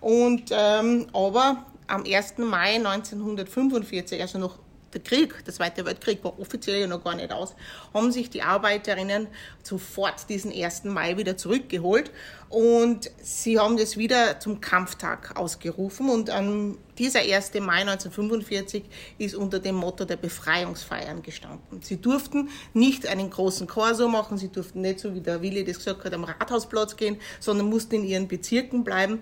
Und, 0.00 0.50
ähm, 0.50 1.08
aber 1.12 1.64
am 1.86 2.04
1. 2.04 2.38
Mai 2.38 2.76
1945, 2.76 4.20
also 4.20 4.38
noch 4.38 4.58
der 4.92 5.00
Krieg, 5.00 5.44
der 5.44 5.54
Zweite 5.54 5.84
Weltkrieg 5.84 6.22
war 6.24 6.38
offiziell 6.38 6.80
ja 6.80 6.86
noch 6.86 7.04
gar 7.04 7.14
nicht 7.14 7.32
aus, 7.32 7.54
haben 7.94 8.12
sich 8.12 8.30
die 8.30 8.42
Arbeiterinnen 8.42 9.28
sofort 9.62 10.28
diesen 10.28 10.52
1. 10.52 10.84
Mai 10.84 11.16
wieder 11.16 11.36
zurückgeholt 11.36 12.10
und 12.48 13.10
sie 13.22 13.58
haben 13.58 13.76
das 13.76 13.96
wieder 13.96 14.40
zum 14.40 14.60
Kampftag 14.60 15.38
ausgerufen 15.38 16.08
und 16.08 16.30
an 16.30 16.76
dieser 16.98 17.20
1. 17.20 17.54
Mai 17.60 17.80
1945 17.82 18.84
ist 19.18 19.34
unter 19.34 19.60
dem 19.60 19.76
Motto 19.76 20.04
der 20.04 20.16
Befreiungsfeiern 20.16 21.22
gestanden. 21.22 21.80
Sie 21.80 22.00
durften 22.00 22.50
nicht 22.74 23.06
einen 23.06 23.30
großen 23.30 23.66
Korso 23.66 24.08
machen, 24.08 24.36
sie 24.36 24.48
durften 24.48 24.80
nicht 24.80 25.00
so 25.00 25.14
wie 25.14 25.20
der 25.20 25.40
Willi 25.40 25.64
das 25.64 25.78
gesagt 25.78 26.04
hat 26.04 26.12
am 26.12 26.24
Rathausplatz 26.24 26.96
gehen, 26.96 27.16
sondern 27.38 27.68
mussten 27.68 27.94
in 27.94 28.04
ihren 28.04 28.28
Bezirken 28.28 28.84
bleiben. 28.84 29.20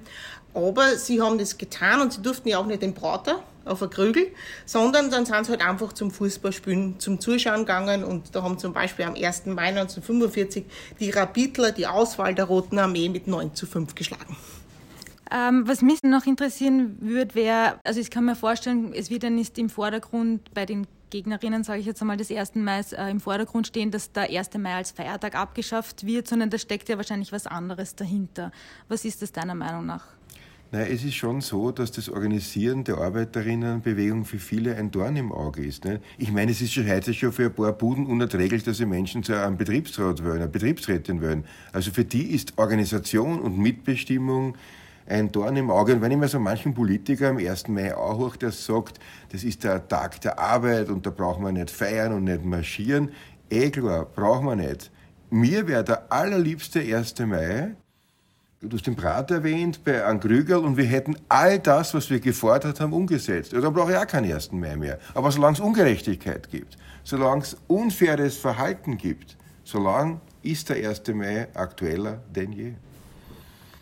Aber 0.54 0.96
sie 0.96 1.20
haben 1.20 1.38
das 1.38 1.58
getan 1.58 2.00
und 2.00 2.12
sie 2.12 2.22
durften 2.22 2.48
ja 2.48 2.58
auch 2.58 2.66
nicht 2.66 2.82
den 2.82 2.94
Prater, 2.94 3.44
auf 3.68 3.82
ein 3.82 3.90
Krügel, 3.90 4.28
sondern 4.66 5.10
dann 5.10 5.24
sind 5.26 5.46
sie 5.46 5.50
halt 5.50 5.62
einfach 5.62 5.92
zum 5.92 6.10
Fußballspielen, 6.10 6.98
zum 6.98 7.20
Zuschauen 7.20 7.60
gegangen 7.60 8.04
und 8.04 8.34
da 8.34 8.42
haben 8.42 8.58
zum 8.58 8.72
Beispiel 8.72 9.04
am 9.04 9.14
1. 9.14 9.46
Mai 9.46 9.68
1945 9.68 10.64
die 11.00 11.10
Rapidler 11.10 11.72
die 11.72 11.86
Auswahl 11.86 12.34
der 12.34 12.46
Roten 12.46 12.78
Armee 12.78 13.08
mit 13.08 13.26
9 13.26 13.54
zu 13.54 13.66
5 13.66 13.94
geschlagen. 13.94 14.36
Ähm, 15.30 15.68
was 15.68 15.82
mich 15.82 16.02
noch 16.02 16.26
interessieren 16.26 16.96
würde, 17.00 17.34
wäre, 17.34 17.78
also 17.84 18.00
ich 18.00 18.10
kann 18.10 18.24
mir 18.24 18.36
vorstellen, 18.36 18.92
es 18.94 19.10
wird 19.10 19.22
ja 19.22 19.30
nicht 19.30 19.58
im 19.58 19.68
Vordergrund 19.68 20.54
bei 20.54 20.64
den 20.64 20.86
Gegnerinnen, 21.10 21.64
sage 21.64 21.80
ich 21.80 21.86
jetzt 21.86 22.00
einmal, 22.00 22.16
des 22.16 22.30
1. 22.30 22.54
Mai 22.56 22.80
äh, 22.92 23.10
im 23.10 23.20
Vordergrund 23.20 23.66
stehen, 23.66 23.90
dass 23.90 24.12
der 24.12 24.30
1. 24.30 24.54
Mai 24.58 24.74
als 24.74 24.90
Feiertag 24.90 25.34
abgeschafft 25.34 26.06
wird, 26.06 26.28
sondern 26.28 26.50
da 26.50 26.58
steckt 26.58 26.88
ja 26.88 26.96
wahrscheinlich 26.96 27.32
was 27.32 27.46
anderes 27.46 27.94
dahinter. 27.94 28.52
Was 28.88 29.04
ist 29.04 29.22
das 29.22 29.32
deiner 29.32 29.54
Meinung 29.54 29.86
nach? 29.86 30.17
Nein, 30.70 30.88
es 30.92 31.02
ist 31.02 31.14
schon 31.14 31.40
so, 31.40 31.70
dass 31.70 31.92
das 31.92 32.10
Organisieren 32.10 32.84
der 32.84 32.98
Arbeiterinnenbewegung 32.98 34.26
für 34.26 34.38
viele 34.38 34.76
ein 34.76 34.90
Dorn 34.90 35.16
im 35.16 35.32
Auge 35.32 35.64
ist. 35.64 35.86
Ne? 35.86 36.00
Ich 36.18 36.30
meine, 36.30 36.50
es 36.50 36.60
ist 36.60 36.74
schon 36.74 36.86
heute 36.86 37.14
schon 37.14 37.32
für 37.32 37.46
ein 37.46 37.54
paar 37.54 37.72
Buden 37.72 38.04
unerträglich, 38.04 38.64
dass 38.64 38.76
sie 38.76 38.84
Menschen 38.84 39.22
zu 39.22 39.32
einem 39.32 39.56
Betriebsrat 39.56 40.22
wollen, 40.22 40.36
einer 40.36 40.46
Betriebsrätin 40.46 41.22
wollen. 41.22 41.44
Also 41.72 41.90
für 41.90 42.04
die 42.04 42.34
ist 42.34 42.58
Organisation 42.58 43.40
und 43.40 43.56
Mitbestimmung 43.56 44.58
ein 45.06 45.32
Dorn 45.32 45.56
im 45.56 45.70
Auge. 45.70 45.94
Und 45.94 46.02
wenn 46.02 46.12
ich 46.12 46.18
mir 46.18 46.28
so 46.28 46.38
manchen 46.38 46.74
Politiker 46.74 47.30
am 47.30 47.38
1. 47.38 47.68
Mai 47.68 47.96
auch 47.96 48.18
hoch, 48.18 48.36
der 48.36 48.52
sagt, 48.52 49.00
das 49.32 49.44
ist 49.44 49.64
der 49.64 49.88
Tag 49.88 50.20
der 50.20 50.38
Arbeit 50.38 50.90
und 50.90 51.06
da 51.06 51.08
brauchen 51.08 51.44
wir 51.44 51.52
nicht 51.52 51.70
feiern 51.70 52.12
und 52.12 52.24
nicht 52.24 52.44
marschieren, 52.44 53.12
eh 53.48 53.70
klar, 53.70 54.04
brauchen 54.04 54.44
wir 54.44 54.56
nicht. 54.56 54.90
Mir 55.30 55.66
wäre 55.66 55.84
der 55.84 56.12
allerliebste 56.12 56.80
1. 56.80 57.18
Mai, 57.20 57.74
Du 58.60 58.76
hast 58.76 58.88
den 58.88 58.96
Brat 58.96 59.30
erwähnt 59.30 59.84
bei 59.84 60.04
Ann 60.04 60.18
Krügerl 60.18 60.64
und 60.64 60.76
wir 60.76 60.84
hätten 60.84 61.16
all 61.28 61.60
das, 61.60 61.94
was 61.94 62.10
wir 62.10 62.18
gefordert 62.18 62.80
haben, 62.80 62.92
umgesetzt. 62.92 63.52
Ja, 63.52 63.60
da 63.60 63.70
brauche 63.70 63.92
ich 63.92 63.96
auch 63.96 64.06
keinen 64.06 64.32
1. 64.32 64.50
Mai 64.50 64.74
mehr. 64.74 64.98
Aber 65.14 65.30
solange 65.30 65.54
es 65.54 65.60
Ungerechtigkeit 65.60 66.50
gibt, 66.50 66.76
solange 67.04 67.42
es 67.42 67.56
unfaires 67.68 68.36
Verhalten 68.36 68.98
gibt, 68.98 69.36
solange 69.62 70.20
ist 70.42 70.70
der 70.70 70.88
1. 70.88 71.02
Mai 71.14 71.46
aktueller 71.54 72.18
denn 72.34 72.50
je. 72.50 72.72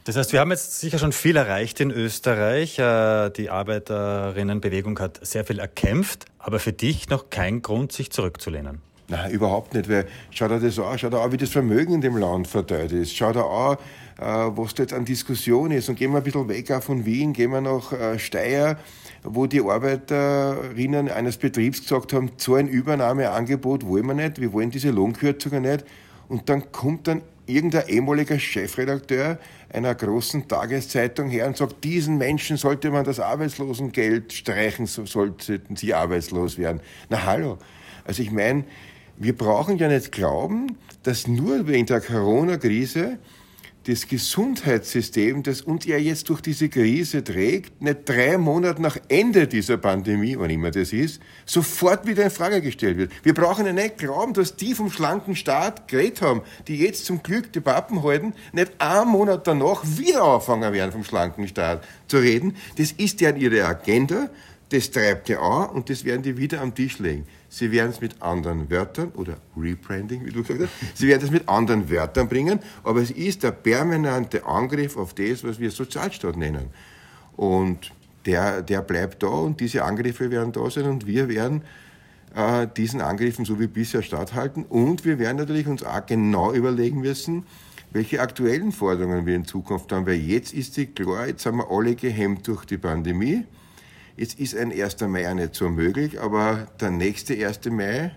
Das 0.04 0.18
heißt, 0.18 0.34
wir 0.34 0.40
haben 0.40 0.50
jetzt 0.50 0.78
sicher 0.78 0.98
schon 0.98 1.12
viel 1.12 1.36
erreicht 1.36 1.80
in 1.80 1.90
Österreich. 1.90 2.78
Äh, 2.78 3.30
die 3.30 3.48
Arbeiterinnenbewegung 3.48 4.98
hat 4.98 5.26
sehr 5.26 5.46
viel 5.46 5.58
erkämpft, 5.58 6.26
aber 6.38 6.58
für 6.58 6.74
dich 6.74 7.08
noch 7.08 7.30
kein 7.30 7.62
Grund, 7.62 7.92
sich 7.92 8.12
zurückzulehnen. 8.12 8.82
Nein, 9.08 9.30
überhaupt 9.30 9.72
nicht, 9.72 9.88
weil 9.88 10.06
schau 10.30 10.48
dir 10.48 10.58
das 10.58 10.78
an, 10.78 10.98
schau 10.98 11.08
dir 11.08 11.20
an, 11.20 11.30
wie 11.30 11.36
das 11.36 11.50
Vermögen 11.50 11.94
in 11.94 12.00
dem 12.00 12.16
Land 12.16 12.48
verteilt 12.48 12.92
ist. 12.92 13.16
Schau 13.16 13.32
dir 13.32 13.44
an, 13.44 13.76
was 14.24 14.74
da 14.74 14.82
jetzt 14.82 14.92
an 14.92 15.04
Diskussion 15.04 15.70
ist. 15.70 15.88
Und 15.88 15.96
gehen 15.96 16.12
wir 16.12 16.18
ein 16.18 16.24
bisschen 16.24 16.48
weg 16.48 16.70
auch 16.70 16.82
von 16.82 17.04
Wien, 17.04 17.32
gehen 17.32 17.50
wir 17.50 17.60
nach 17.60 17.92
äh, 17.92 18.18
Steyr, 18.18 18.78
wo 19.22 19.46
die 19.46 19.60
Arbeiterinnen 19.60 21.10
eines 21.10 21.36
Betriebs 21.36 21.82
gesagt 21.82 22.12
haben, 22.12 22.30
so 22.36 22.54
ein 22.54 22.68
Übernahmeangebot 22.68 23.86
wollen 23.86 24.06
wir 24.06 24.14
nicht, 24.14 24.40
wir 24.40 24.52
wollen 24.52 24.70
diese 24.70 24.90
Lohnkürzungen 24.90 25.62
nicht. 25.62 25.84
Und 26.28 26.48
dann 26.48 26.72
kommt 26.72 27.08
dann 27.08 27.22
irgendein 27.46 27.88
ehemaliger 27.88 28.38
Chefredakteur 28.38 29.38
einer 29.72 29.94
großen 29.94 30.48
Tageszeitung 30.48 31.28
her 31.28 31.46
und 31.46 31.56
sagt, 31.56 31.84
diesen 31.84 32.18
Menschen 32.18 32.56
sollte 32.56 32.90
man 32.90 33.04
das 33.04 33.20
Arbeitslosengeld 33.20 34.32
streichen, 34.32 34.86
so 34.86 35.06
sollten 35.06 35.76
sie 35.76 35.94
arbeitslos 35.94 36.58
werden. 36.58 36.80
Na 37.08 37.24
hallo. 37.24 37.58
Also 38.04 38.22
ich 38.22 38.30
meine, 38.30 38.64
wir 39.16 39.36
brauchen 39.36 39.78
ja 39.78 39.88
nicht 39.88 40.12
glauben, 40.12 40.76
dass 41.02 41.26
nur 41.26 41.66
wegen 41.68 41.86
der 41.86 42.00
Corona-Krise 42.00 43.18
das 43.86 44.08
Gesundheitssystem, 44.08 45.44
das 45.44 45.60
uns 45.60 45.84
ja 45.84 45.96
jetzt 45.96 46.28
durch 46.28 46.40
diese 46.40 46.68
Krise 46.68 47.22
trägt, 47.22 47.80
nicht 47.80 48.00
drei 48.08 48.36
Monate 48.36 48.82
nach 48.82 48.96
Ende 49.08 49.46
dieser 49.46 49.76
Pandemie, 49.76 50.36
wann 50.36 50.50
immer 50.50 50.72
das 50.72 50.92
ist, 50.92 51.20
sofort 51.44 52.04
wieder 52.04 52.24
in 52.24 52.30
Frage 52.30 52.60
gestellt 52.60 52.98
wird. 52.98 53.12
Wir 53.22 53.32
brauchen 53.32 53.64
ja 53.64 53.72
nicht 53.72 53.98
glauben, 53.98 54.34
dass 54.34 54.56
die 54.56 54.74
vom 54.74 54.90
schlanken 54.90 55.36
Staat 55.36 55.86
geredet 55.86 56.20
haben, 56.20 56.42
die 56.66 56.78
jetzt 56.78 57.06
zum 57.06 57.22
Glück 57.22 57.52
die 57.52 57.60
Pappen 57.60 58.02
halten, 58.02 58.34
nicht 58.52 58.72
einen 58.80 59.10
Monat 59.10 59.46
danach 59.46 59.84
wieder 59.84 60.24
anfangen 60.24 60.72
werden, 60.72 60.90
vom 60.90 61.04
schlanken 61.04 61.46
Staat 61.46 61.84
zu 62.08 62.18
reden. 62.18 62.56
Das 62.78 62.90
ist 62.90 63.20
ja 63.20 63.30
ihre 63.30 63.66
Agenda, 63.66 64.30
das 64.70 64.90
treibt 64.90 65.28
ja 65.28 65.38
an 65.38 65.70
und 65.70 65.90
das 65.90 66.04
werden 66.04 66.22
die 66.22 66.36
wieder 66.36 66.60
am 66.60 66.74
Tisch 66.74 66.98
legen. 66.98 67.24
Sie 67.56 67.72
werden 67.72 67.90
es 67.90 68.02
mit 68.02 68.20
anderen 68.20 68.70
Wörtern 68.70 69.12
oder 69.14 69.38
Rebranding, 69.56 70.26
wie 70.26 70.30
du 70.30 70.42
gesagt 70.42 70.60
hast, 70.60 70.98
Sie 70.98 71.08
werden 71.08 71.24
es 71.24 71.30
mit 71.30 71.48
anderen 71.48 71.88
Wörtern 71.88 72.28
bringen, 72.28 72.60
aber 72.84 73.00
es 73.00 73.10
ist 73.10 73.44
der 73.44 73.52
permanente 73.52 74.44
Angriff 74.44 74.98
auf 74.98 75.14
das, 75.14 75.42
was 75.42 75.58
wir 75.58 75.70
Sozialstaat 75.70 76.36
nennen. 76.36 76.66
Und 77.34 77.92
der, 78.26 78.60
der 78.60 78.82
bleibt 78.82 79.22
da 79.22 79.28
und 79.28 79.58
diese 79.58 79.84
Angriffe 79.84 80.30
werden 80.30 80.52
da 80.52 80.68
sein 80.68 80.84
und 80.84 81.06
wir 81.06 81.30
werden 81.30 81.62
äh, 82.34 82.66
diesen 82.76 83.00
Angriffen 83.00 83.46
so 83.46 83.58
wie 83.58 83.68
bisher 83.68 84.02
statthalten 84.02 84.64
und 84.64 85.06
wir 85.06 85.18
werden 85.18 85.38
natürlich 85.38 85.66
uns 85.66 85.82
auch 85.82 86.04
genau 86.04 86.52
überlegen 86.52 87.00
müssen, 87.00 87.46
welche 87.90 88.20
aktuellen 88.20 88.70
Forderungen 88.70 89.24
wir 89.24 89.34
in 89.34 89.46
Zukunft 89.46 89.90
haben, 89.92 90.04
weil 90.04 90.16
jetzt 90.16 90.52
ist 90.52 90.74
sie 90.74 90.88
klar, 90.88 91.28
jetzt 91.28 91.44
sind 91.44 91.56
wir 91.56 91.70
alle 91.70 91.94
gehemmt 91.94 92.46
durch 92.48 92.66
die 92.66 92.76
Pandemie. 92.76 93.44
Jetzt 94.16 94.40
ist 94.40 94.56
ein 94.56 94.72
1. 94.72 95.02
Mai 95.02 95.22
ja 95.22 95.34
nicht 95.34 95.54
so 95.54 95.68
möglich, 95.68 96.18
aber 96.18 96.68
der 96.80 96.90
nächste 96.90 97.34
1. 97.34 97.66
Mai, 97.66 98.12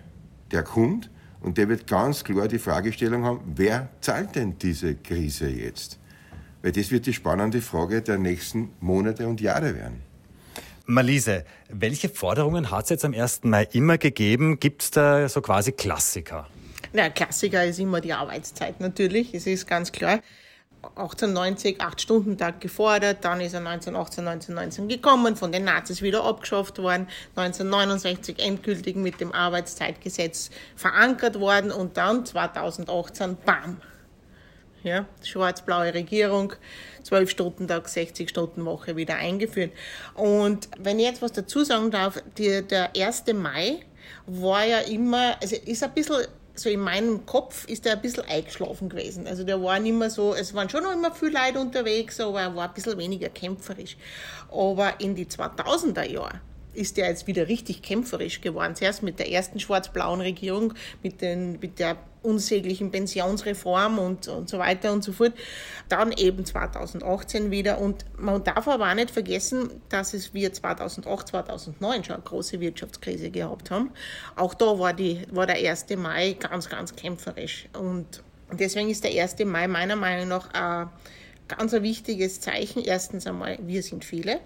der 0.49 0.63
kommt 0.63 1.09
und 1.41 1.57
der 1.57 1.67
wird 1.67 1.87
ganz 1.87 2.23
klar 2.23 2.47
die 2.47 2.57
Fragestellung 2.57 3.25
haben, 3.25 3.41
wer 3.55 3.89
zahlt 3.99 4.35
denn 4.35 4.57
diese 4.57 4.95
Krise 4.95 5.49
jetzt? 5.49 5.99
Weil 6.61 6.71
das 6.71 6.91
wird 6.91 7.05
die 7.05 7.13
spannende 7.13 7.59
Frage 7.59 8.01
der 8.01 8.17
nächsten 8.17 8.69
Monate 8.79 9.27
und 9.27 9.41
Jahre 9.41 9.75
werden. 9.75 10.01
Malise, 10.85 11.43
welche 11.67 12.07
Forderungen 12.07 12.71
hat 12.71 12.85
es 12.85 12.91
jetzt 12.91 13.03
am 13.05 13.13
1. 13.13 13.41
Mai 13.43 13.67
immer 13.73 13.97
gegeben? 13.97 14.57
Gibt 14.57 14.83
es 14.83 14.91
da 14.91 15.27
so 15.27 15.41
quasi 15.41 15.73
Klassiker? 15.73 16.47
Na, 16.93 17.09
Klassiker 17.09 17.65
ist 17.65 17.77
immer 17.77 17.99
die 17.99 18.13
Arbeitszeit 18.13 18.79
natürlich, 18.79 19.33
es 19.33 19.45
ist 19.45 19.67
ganz 19.67 19.91
klar. 19.91 20.21
1890 20.81 21.81
8-Stunden-Tag 21.81 22.61
gefordert, 22.61 23.25
dann 23.25 23.41
ist 23.41 23.53
er 23.53 23.59
1918, 23.59 24.27
1919 24.27 24.87
gekommen, 24.87 25.35
von 25.35 25.51
den 25.51 25.65
Nazis 25.65 26.01
wieder 26.01 26.23
abgeschafft 26.23 26.77
worden, 26.79 27.07
1969 27.35 28.39
endgültig 28.39 28.95
mit 28.95 29.19
dem 29.19 29.33
Arbeitszeitgesetz 29.33 30.49
verankert 30.75 31.39
worden 31.39 31.71
und 31.71 31.97
dann 31.97 32.25
2018, 32.25 33.37
bam, 33.45 33.81
ja, 34.83 35.05
schwarz-blaue 35.23 35.93
Regierung, 35.93 36.53
12-Stunden-Tag, 37.03 37.87
60-Stunden-Woche 37.87 38.95
wieder 38.95 39.15
eingeführt. 39.15 39.73
Und 40.15 40.69
wenn 40.77 40.99
ich 40.99 41.05
jetzt 41.05 41.21
was 41.21 41.33
dazu 41.33 41.63
sagen 41.63 41.91
darf, 41.91 42.23
die, 42.37 42.61
der 42.61 42.91
1. 42.95 43.25
Mai 43.33 43.79
war 44.25 44.65
ja 44.65 44.79
immer, 44.79 45.35
also 45.41 45.55
ist 45.55 45.83
ein 45.83 45.91
bisschen 45.91 46.25
so 46.61 46.69
in 46.69 46.79
meinem 46.79 47.25
Kopf 47.25 47.65
ist 47.67 47.85
er 47.85 47.93
ein 47.93 48.01
bisschen 48.01 48.25
eingeschlafen 48.25 48.89
gewesen. 48.89 49.27
Also 49.27 49.43
der 49.43 49.61
war 49.61 49.79
nicht 49.79 49.93
mehr 49.93 50.09
so, 50.09 50.33
es 50.33 50.53
waren 50.53 50.69
schon 50.69 50.83
noch 50.83 50.93
immer 50.93 51.13
viele 51.13 51.31
Leute 51.31 51.59
unterwegs, 51.59 52.19
aber 52.19 52.41
er 52.41 52.55
war 52.55 52.67
ein 52.67 52.73
bisschen 52.73 52.97
weniger 52.97 53.29
kämpferisch. 53.29 53.97
Aber 54.51 54.99
in 54.99 55.15
die 55.15 55.25
2000er 55.25 56.03
Jahre, 56.03 56.41
ist 56.73 56.97
der 56.97 57.07
jetzt 57.07 57.27
wieder 57.27 57.47
richtig 57.47 57.81
kämpferisch 57.81 58.41
geworden. 58.41 58.75
Zuerst 58.75 59.03
mit 59.03 59.19
der 59.19 59.31
ersten 59.31 59.59
schwarz-blauen 59.59 60.21
Regierung, 60.21 60.73
mit, 61.03 61.21
den, 61.21 61.59
mit 61.59 61.79
der 61.79 61.97
unsäglichen 62.21 62.91
Pensionsreform 62.91 63.97
und, 63.97 64.27
und 64.27 64.49
so 64.49 64.59
weiter 64.59 64.91
und 64.91 65.03
so 65.03 65.11
fort. 65.11 65.33
Dann 65.87 66.11
eben 66.11 66.45
2018 66.45 67.51
wieder. 67.51 67.79
Und 67.79 68.05
man 68.17 68.43
darf 68.43 68.67
aber 68.67 68.89
auch 68.89 68.93
nicht 68.95 69.11
vergessen, 69.11 69.81
dass 69.89 70.13
es 70.13 70.33
wir 70.33 70.53
2008, 70.53 71.29
2009 71.29 72.03
schon 72.03 72.15
eine 72.15 72.23
große 72.23 72.59
Wirtschaftskrise 72.59 73.29
gehabt 73.29 73.71
haben. 73.71 73.91
Auch 74.35 74.53
da 74.53 74.77
war, 74.79 74.93
die, 74.93 75.21
war 75.31 75.47
der 75.47 75.55
1. 75.55 75.87
Mai 75.97 76.33
ganz, 76.33 76.69
ganz 76.69 76.95
kämpferisch. 76.95 77.67
Und 77.77 78.21
deswegen 78.51 78.89
ist 78.89 79.03
der 79.03 79.21
1. 79.21 79.39
Mai 79.45 79.67
meiner 79.67 79.95
Meinung 79.95 80.27
nach 80.27 80.53
ein 80.53 80.89
ganz 81.47 81.73
ein 81.73 81.83
wichtiges 81.83 82.41
Zeichen. 82.41 82.83
Erstens 82.83 83.25
einmal, 83.25 83.57
wir 83.61 83.81
sind 83.81 84.05
viele. 84.05 84.39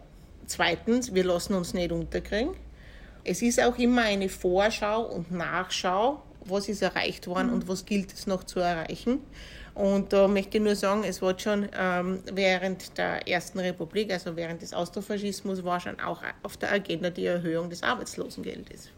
Zweitens, 0.45 1.13
wir 1.13 1.23
lassen 1.23 1.53
uns 1.53 1.73
nicht 1.73 1.91
unterkriegen. 1.91 2.55
Es 3.23 3.41
ist 3.41 3.61
auch 3.61 3.77
immer 3.77 4.01
eine 4.03 4.27
Vorschau 4.29 5.03
und 5.03 5.31
Nachschau, 5.31 6.21
was 6.45 6.67
ist 6.67 6.81
erreicht 6.81 7.27
worden 7.27 7.47
mhm. 7.47 7.53
und 7.53 7.67
was 7.67 7.85
gilt 7.85 8.13
es 8.13 8.27
noch 8.27 8.43
zu 8.43 8.59
erreichen. 8.59 9.19
Und 9.75 10.13
da 10.13 10.27
möchte 10.27 10.57
ich 10.57 10.63
nur 10.63 10.75
sagen, 10.75 11.03
es 11.03 11.21
war 11.21 11.37
schon 11.39 11.67
ähm, 11.75 12.19
während 12.31 12.97
der 12.97 13.27
Ersten 13.27 13.59
Republik, 13.59 14.11
also 14.11 14.35
während 14.35 14.61
des 14.61 14.73
Austrofaschismus, 14.73 15.63
war 15.63 15.79
schon 15.79 15.99
auch 15.99 16.21
auf 16.43 16.57
der 16.57 16.71
Agenda 16.71 17.09
die 17.09 17.25
Erhöhung 17.25 17.69
des 17.69 17.81
Arbeitslosengeldes. 17.81 18.91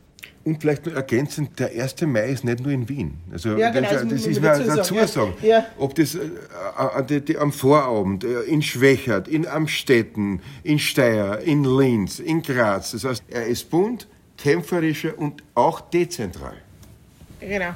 Und 0.44 0.62
vielleicht 0.62 0.86
noch 0.86 0.94
ergänzend, 0.94 1.60
der 1.60 1.72
1. 1.72 2.02
Mai 2.02 2.30
ist 2.30 2.44
nicht 2.44 2.60
nur 2.60 2.72
in 2.72 2.88
Wien. 2.88 3.18
Also 3.32 3.58
ja, 3.58 3.72
genau, 3.72 3.90
das, 3.90 4.08
das 4.08 4.26
ist 4.28 4.42
mir 4.42 4.60
dazu 4.60 4.96
sagen. 5.08 5.34
Ja. 5.42 5.66
Ob 5.80 5.96
das 5.96 6.16
äh, 6.16 7.18
äh, 7.18 7.38
am 7.38 7.52
Vorabend 7.52 8.24
äh, 8.24 8.42
in 8.42 8.62
Schwächert, 8.62 9.28
in 9.28 9.48
Amstetten, 9.48 10.42
in 10.64 10.78
Steyr, 10.78 11.40
in 11.40 11.64
Linz, 11.64 12.20
in 12.20 12.44
Graz. 12.44 12.92
Das 12.92 13.06
heißt, 13.06 13.24
er 13.28 13.48
ist 13.48 13.70
bunt, 13.72 14.08
kämpferischer 14.38 15.18
und 15.18 15.42
auch 15.56 15.82
dezentral. 15.82 16.58
Genau. 17.40 17.74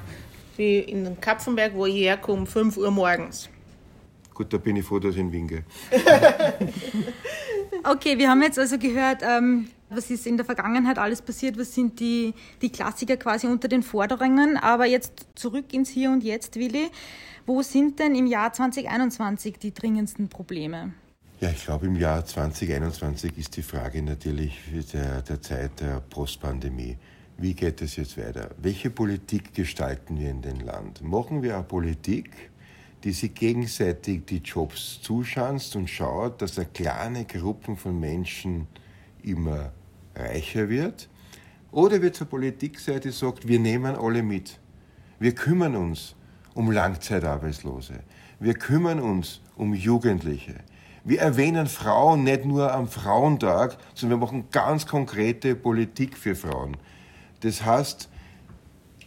Wie 0.57 0.79
in 0.79 1.19
Kapfenberg, 1.19 1.73
wo 1.73 1.85
ich 1.85 1.95
herkomme, 1.95 2.45
5 2.45 2.77
Uhr 2.77 2.91
morgens. 2.91 3.49
Gut, 4.33 4.53
da 4.53 4.57
bin 4.57 4.75
ich 4.75 4.85
froh, 4.85 4.99
dass 4.99 5.15
ich 5.15 5.21
in 5.21 5.31
Wien 5.31 5.47
gehe. 5.47 5.63
okay, 7.83 8.17
wir 8.17 8.29
haben 8.29 8.41
jetzt 8.41 8.57
also 8.57 8.77
gehört, 8.77 9.21
ähm, 9.21 9.67
was 9.89 10.09
ist 10.11 10.27
in 10.27 10.37
der 10.37 10.45
Vergangenheit 10.45 10.97
alles 10.97 11.21
passiert, 11.21 11.57
was 11.57 11.73
sind 11.73 11.99
die, 11.99 12.33
die 12.61 12.69
Klassiker 12.69 13.17
quasi 13.17 13.47
unter 13.47 13.67
den 13.67 13.83
Forderungen. 13.83 14.57
Aber 14.57 14.85
jetzt 14.85 15.27
zurück 15.35 15.73
ins 15.73 15.89
Hier 15.89 16.11
und 16.11 16.23
Jetzt, 16.23 16.55
Willi. 16.55 16.89
Wo 17.45 17.61
sind 17.61 17.99
denn 17.99 18.15
im 18.15 18.27
Jahr 18.27 18.53
2021 18.53 19.57
die 19.57 19.73
dringendsten 19.73 20.29
Probleme? 20.29 20.93
Ja, 21.41 21.49
ich 21.49 21.63
glaube, 21.63 21.87
im 21.87 21.95
Jahr 21.95 22.25
2021 22.25 23.37
ist 23.37 23.55
die 23.55 23.61
Frage 23.61 24.03
natürlich 24.03 24.59
der, 24.93 25.21
der 25.21 25.41
Zeit 25.41 25.79
der 25.79 26.01
Postpandemie. 26.01 26.97
Wie 27.37 27.53
geht 27.53 27.81
es 27.81 27.95
jetzt 27.95 28.17
weiter? 28.17 28.49
Welche 28.57 28.89
Politik 28.89 29.53
gestalten 29.53 30.19
wir 30.19 30.29
in 30.29 30.41
dem 30.41 30.59
Land? 30.59 31.01
Machen 31.01 31.41
wir 31.41 31.55
eine 31.55 31.63
Politik, 31.63 32.29
die 33.05 33.13
sich 33.13 33.33
gegenseitig 33.33 34.25
die 34.25 34.39
Jobs 34.39 34.99
zuschanzt 35.01 35.77
und 35.77 35.89
schaut, 35.89 36.41
dass 36.41 36.57
eine 36.57 36.67
kleine 36.67 37.23
Gruppe 37.23 37.77
von 37.77 37.97
Menschen 37.97 38.67
immer 39.23 39.71
reicher 40.19 40.69
wird. 40.69 41.09
Oder 41.71 42.01
wird 42.01 42.15
es 42.15 42.21
eine 42.21 42.29
Politik 42.29 42.79
sein, 42.79 42.99
die 43.01 43.11
sagt, 43.11 43.47
wir 43.47 43.59
nehmen 43.59 43.95
alle 43.95 44.23
mit. 44.23 44.59
Wir 45.19 45.33
kümmern 45.33 45.75
uns 45.75 46.15
um 46.53 46.71
Langzeitarbeitslose. 46.71 47.99
Wir 48.39 48.53
kümmern 48.53 48.99
uns 48.99 49.41
um 49.55 49.73
Jugendliche. 49.73 50.55
Wir 51.03 51.21
erwähnen 51.21 51.67
Frauen 51.67 52.23
nicht 52.23 52.45
nur 52.45 52.73
am 52.73 52.87
Frauentag, 52.87 53.77
sondern 53.93 54.19
wir 54.19 54.25
machen 54.25 54.45
ganz 54.51 54.85
konkrete 54.85 55.55
Politik 55.55 56.17
für 56.17 56.35
Frauen. 56.35 56.77
Das 57.41 57.63
heißt, 57.63 58.09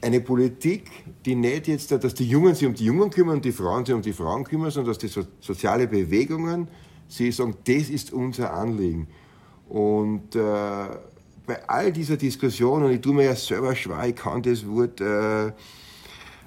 eine 0.01 0.21
Politik, 0.21 0.91
die 1.25 1.35
nicht 1.35 1.69
jetzt, 1.69 1.93
dass 1.93 2.15
die 2.15 2.29
Jungen 2.29 2.55
sich 2.55 2.67
um 2.67 2.75
die 2.75 2.85
Jungen 2.85 3.11
kümmern 3.11 3.37
und 3.37 3.45
die 3.45 3.53
Frauen 3.53 3.87
sich 3.87 3.95
um 3.95 4.03
die 4.03 4.13
Frauen 4.13 4.45
kümmern, 4.45 4.71
sondern 4.71 4.91
dass 4.93 4.99
die 4.99 5.09
so, 5.09 5.25
soziale 5.41 5.87
Bewegungen 5.87 6.69
sie 7.09 7.31
sagen, 7.31 7.55
das 7.65 7.89
ist 7.89 8.13
unser 8.13 8.53
Anliegen. 8.53 9.07
Und 9.73 10.37
äh, 10.37 10.41
bei 11.47 11.67
all 11.67 11.93
dieser 11.93 12.19
Diskussion, 12.19 12.83
und 12.85 12.93
ich 12.93 13.01
tue 13.01 13.15
mir 13.15 13.25
ja 13.25 13.35
selber 13.35 13.75
schwer, 13.75 14.05
ich 14.05 14.15
kann 14.15 14.43
das 14.43 14.69
Wort 14.69 15.01
äh, 15.01 15.51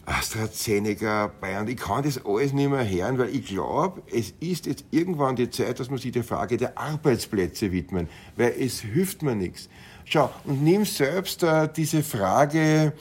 AstraZeneca, 0.06 1.32
Bayern, 1.42 1.68
ich 1.68 1.78
kann 1.78 2.04
das 2.04 2.24
alles 2.24 2.54
nicht 2.54 2.70
mehr 2.70 2.88
hören, 2.88 3.18
weil 3.18 3.36
ich 3.36 3.48
glaube, 3.48 4.04
es 4.14 4.36
ist 4.40 4.68
jetzt 4.68 4.86
irgendwann 4.92 5.36
die 5.36 5.50
Zeit, 5.50 5.80
dass 5.80 5.90
man 5.90 5.98
sich 5.98 6.12
der 6.12 6.24
Frage 6.24 6.58
der 6.58 6.78
Arbeitsplätze 6.78 7.72
widmen, 7.72 8.10
weil 8.36 8.54
es 8.60 8.82
hilft 8.82 9.24
mir 9.24 9.34
nichts. 9.34 9.70
Schau, 10.04 10.30
und 10.44 10.64
nimm 10.64 10.86
selbst 10.86 11.42
äh, 11.42 11.68
diese 11.76 12.04
Frage 12.04 12.94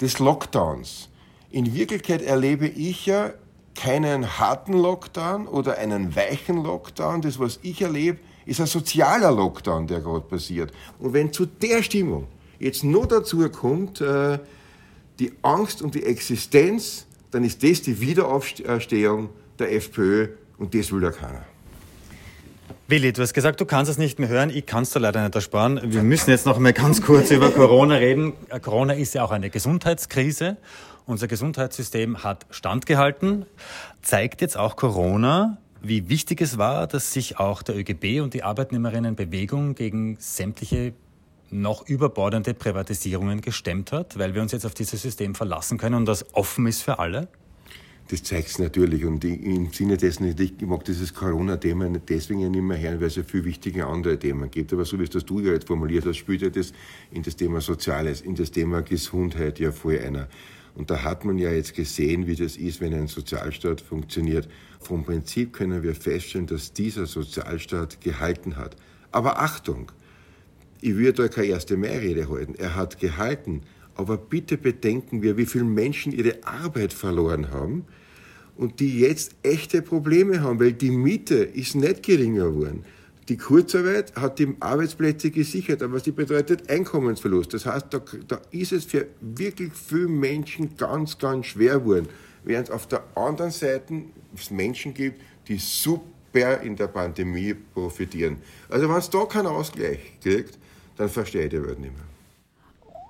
des 0.00 0.20
Lockdowns. 0.20 1.08
In 1.50 1.74
Wirklichkeit 1.74 2.22
erlebe 2.22 2.68
ich 2.68 3.06
ja 3.06 3.32
keinen 3.74 4.38
harten 4.38 4.74
Lockdown 4.74 5.48
oder 5.48 5.78
einen 5.78 6.14
weichen 6.14 6.62
Lockdown. 6.62 7.20
Das, 7.20 7.40
was 7.40 7.58
ich 7.62 7.82
erlebe, 7.82 8.20
ist 8.46 8.60
ein 8.60 8.66
sozialer 8.66 9.32
Lockdown, 9.32 9.86
der 9.86 10.00
gerade 10.00 10.24
passiert. 10.24 10.72
Und 10.98 11.12
wenn 11.12 11.32
zu 11.32 11.46
der 11.46 11.82
Stimmung 11.82 12.28
jetzt 12.58 12.84
nur 12.84 13.06
dazu 13.06 13.48
kommt, 13.50 14.00
äh, 14.00 14.38
die 15.18 15.32
Angst 15.42 15.82
um 15.82 15.90
die 15.90 16.04
Existenz, 16.04 17.06
dann 17.30 17.44
ist 17.44 17.62
das 17.62 17.82
die 17.82 18.00
Wiederaufstehung 18.00 19.28
der 19.58 19.74
FPÖ 19.74 20.28
und 20.58 20.74
das 20.74 20.92
will 20.92 21.02
ja 21.02 21.10
keiner. 21.10 21.44
Willi, 22.88 23.12
du 23.12 23.20
hast 23.20 23.34
gesagt, 23.34 23.60
du 23.60 23.66
kannst 23.66 23.90
es 23.90 23.98
nicht 23.98 24.20
mehr 24.20 24.28
hören. 24.28 24.48
Ich 24.48 24.64
kann 24.64 24.84
es 24.84 24.90
dir 24.90 25.00
leider 25.00 25.20
nicht 25.20 25.34
ersparen. 25.34 25.80
Wir 25.82 26.04
müssen 26.04 26.30
jetzt 26.30 26.46
noch 26.46 26.58
mal 26.60 26.72
ganz 26.72 27.02
kurz 27.02 27.32
über 27.32 27.50
Corona 27.50 27.96
reden. 27.96 28.32
Corona 28.62 28.92
ist 28.92 29.14
ja 29.14 29.24
auch 29.24 29.32
eine 29.32 29.50
Gesundheitskrise. 29.50 30.56
Unser 31.04 31.26
Gesundheitssystem 31.26 32.22
hat 32.22 32.46
standgehalten. 32.50 33.44
Zeigt 34.02 34.40
jetzt 34.40 34.56
auch 34.56 34.76
Corona, 34.76 35.58
wie 35.88 36.08
wichtig 36.08 36.40
es 36.40 36.58
war, 36.58 36.86
dass 36.86 37.12
sich 37.12 37.38
auch 37.38 37.62
der 37.62 37.76
ÖGB 37.76 38.20
und 38.22 38.34
die 38.34 38.42
Arbeitnehmerinnenbewegung 38.42 39.74
gegen 39.74 40.16
sämtliche 40.18 40.94
noch 41.50 41.86
überbordende 41.88 42.54
Privatisierungen 42.54 43.40
gestemmt 43.40 43.92
hat, 43.92 44.18
weil 44.18 44.34
wir 44.34 44.42
uns 44.42 44.52
jetzt 44.52 44.66
auf 44.66 44.74
dieses 44.74 45.02
System 45.02 45.34
verlassen 45.34 45.78
können 45.78 45.94
und 45.94 46.06
das 46.06 46.34
offen 46.34 46.66
ist 46.66 46.82
für 46.82 46.98
alle? 46.98 47.28
Das 48.08 48.22
zeigt 48.22 48.48
es 48.48 48.58
natürlich. 48.58 49.04
Und 49.04 49.24
im 49.24 49.72
Sinne 49.72 49.96
dessen, 49.96 50.32
ich 50.38 50.60
mag 50.60 50.84
dieses 50.84 51.12
Corona-Thema 51.12 51.88
deswegen 52.08 52.50
nicht 52.50 52.62
mehr 52.62 52.78
hören, 52.78 53.00
weil 53.00 53.08
es 53.08 53.16
ja 53.16 53.24
viel 53.24 53.44
wichtige 53.44 53.84
andere 53.86 54.16
Themen 54.16 54.48
gibt. 54.50 54.72
Aber 54.72 54.84
so 54.84 54.98
wie 54.98 55.04
es 55.04 55.10
das 55.10 55.24
du 55.24 55.40
ja 55.40 55.52
jetzt 55.52 55.66
formuliert 55.66 56.06
hast, 56.06 56.16
spielt 56.16 56.42
ja 56.42 56.50
das 56.50 56.72
in 57.10 57.22
das 57.24 57.34
Thema 57.34 57.60
Soziales, 57.60 58.20
in 58.20 58.36
das 58.36 58.52
Thema 58.52 58.82
Gesundheit 58.82 59.58
ja 59.58 59.72
voll 59.72 59.98
einer. 59.98 60.28
Und 60.76 60.90
da 60.90 61.02
hat 61.02 61.24
man 61.24 61.38
ja 61.38 61.50
jetzt 61.50 61.74
gesehen, 61.74 62.26
wie 62.26 62.36
das 62.36 62.56
ist, 62.56 62.80
wenn 62.80 62.92
ein 62.92 63.06
Sozialstaat 63.06 63.80
funktioniert. 63.80 64.48
Vom 64.78 65.04
Prinzip 65.04 65.54
können 65.54 65.82
wir 65.82 65.94
feststellen, 65.94 66.46
dass 66.46 66.72
dieser 66.72 67.06
Sozialstaat 67.06 68.00
gehalten 68.02 68.56
hat. 68.56 68.76
Aber 69.10 69.40
Achtung, 69.40 69.90
ich 70.82 70.96
würde 70.96 71.22
da 71.22 71.28
keine 71.28 71.48
erste 71.48 71.78
Mehrrede 71.78 72.28
halten. 72.28 72.54
Er 72.56 72.76
hat 72.76 73.00
gehalten. 73.00 73.62
Aber 73.94 74.18
bitte 74.18 74.58
bedenken 74.58 75.22
wir, 75.22 75.38
wie 75.38 75.46
viele 75.46 75.64
Menschen 75.64 76.12
ihre 76.12 76.44
Arbeit 76.44 76.92
verloren 76.92 77.50
haben 77.50 77.86
und 78.56 78.80
die 78.80 79.00
jetzt 79.00 79.34
echte 79.42 79.80
Probleme 79.80 80.42
haben, 80.42 80.60
weil 80.60 80.74
die 80.74 80.90
Miete 80.90 81.36
ist 81.36 81.74
nicht 81.74 82.02
geringer 82.02 82.50
geworden. 82.50 82.84
Die 83.28 83.36
Kurzarbeit 83.36 84.14
hat 84.14 84.38
die 84.38 84.54
Arbeitsplätze 84.60 85.32
gesichert, 85.32 85.82
aber 85.82 85.98
sie 85.98 86.12
bedeutet 86.12 86.70
Einkommensverlust. 86.70 87.54
Das 87.54 87.66
heißt, 87.66 87.86
da, 87.90 88.00
da 88.28 88.40
ist 88.52 88.70
es 88.70 88.84
für 88.84 89.08
wirklich 89.20 89.72
viele 89.72 90.06
Menschen 90.06 90.76
ganz, 90.76 91.18
ganz 91.18 91.46
schwer 91.46 91.80
geworden. 91.80 92.08
Während 92.44 92.68
es 92.68 92.74
auf 92.74 92.86
der 92.86 93.02
anderen 93.16 93.50
Seite 93.50 94.02
es 94.36 94.52
Menschen 94.52 94.94
gibt, 94.94 95.20
die 95.48 95.58
super 95.58 96.60
in 96.62 96.76
der 96.76 96.86
Pandemie 96.86 97.54
profitieren. 97.54 98.36
Also 98.68 98.88
wenn 98.88 98.96
es 98.96 99.10
da 99.10 99.24
keinen 99.24 99.48
Ausgleich 99.48 99.98
kriegt, 100.22 100.56
dann 100.96 101.08
verstehe 101.08 101.44
ich 101.44 101.50
die 101.50 101.62
Welt 101.62 101.80
nicht 101.80 101.94
mehr. 101.94 102.15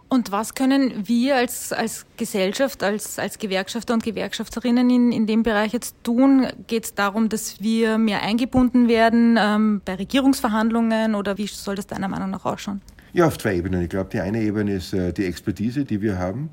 Und 0.08 0.30
was 0.30 0.54
können 0.54 1.08
wir 1.08 1.36
als, 1.36 1.72
als 1.72 2.06
Gesellschaft, 2.16 2.84
als, 2.84 3.18
als 3.18 3.38
Gewerkschafter 3.38 3.92
und 3.92 4.04
Gewerkschafterinnen 4.04 4.88
in, 4.88 5.10
in 5.10 5.26
dem 5.26 5.42
Bereich 5.42 5.72
jetzt 5.72 5.96
tun? 6.04 6.46
Geht 6.68 6.84
es 6.84 6.94
darum, 6.94 7.28
dass 7.28 7.60
wir 7.60 7.98
mehr 7.98 8.22
eingebunden 8.22 8.88
werden 8.88 9.36
ähm, 9.38 9.82
bei 9.84 9.96
Regierungsverhandlungen 9.96 11.16
oder 11.16 11.38
wie 11.38 11.48
soll 11.48 11.74
das 11.74 11.88
deiner 11.88 12.06
Meinung 12.06 12.30
nach 12.30 12.44
ausschauen? 12.44 12.82
Ja, 13.12 13.26
auf 13.26 13.36
zwei 13.38 13.56
Ebenen. 13.56 13.82
Ich 13.82 13.88
glaube, 13.88 14.10
die 14.10 14.20
eine 14.20 14.40
Ebene 14.40 14.74
ist 14.74 14.92
äh, 14.92 15.12
die 15.12 15.24
Expertise, 15.24 15.84
die 15.84 16.00
wir 16.00 16.18
haben. 16.18 16.50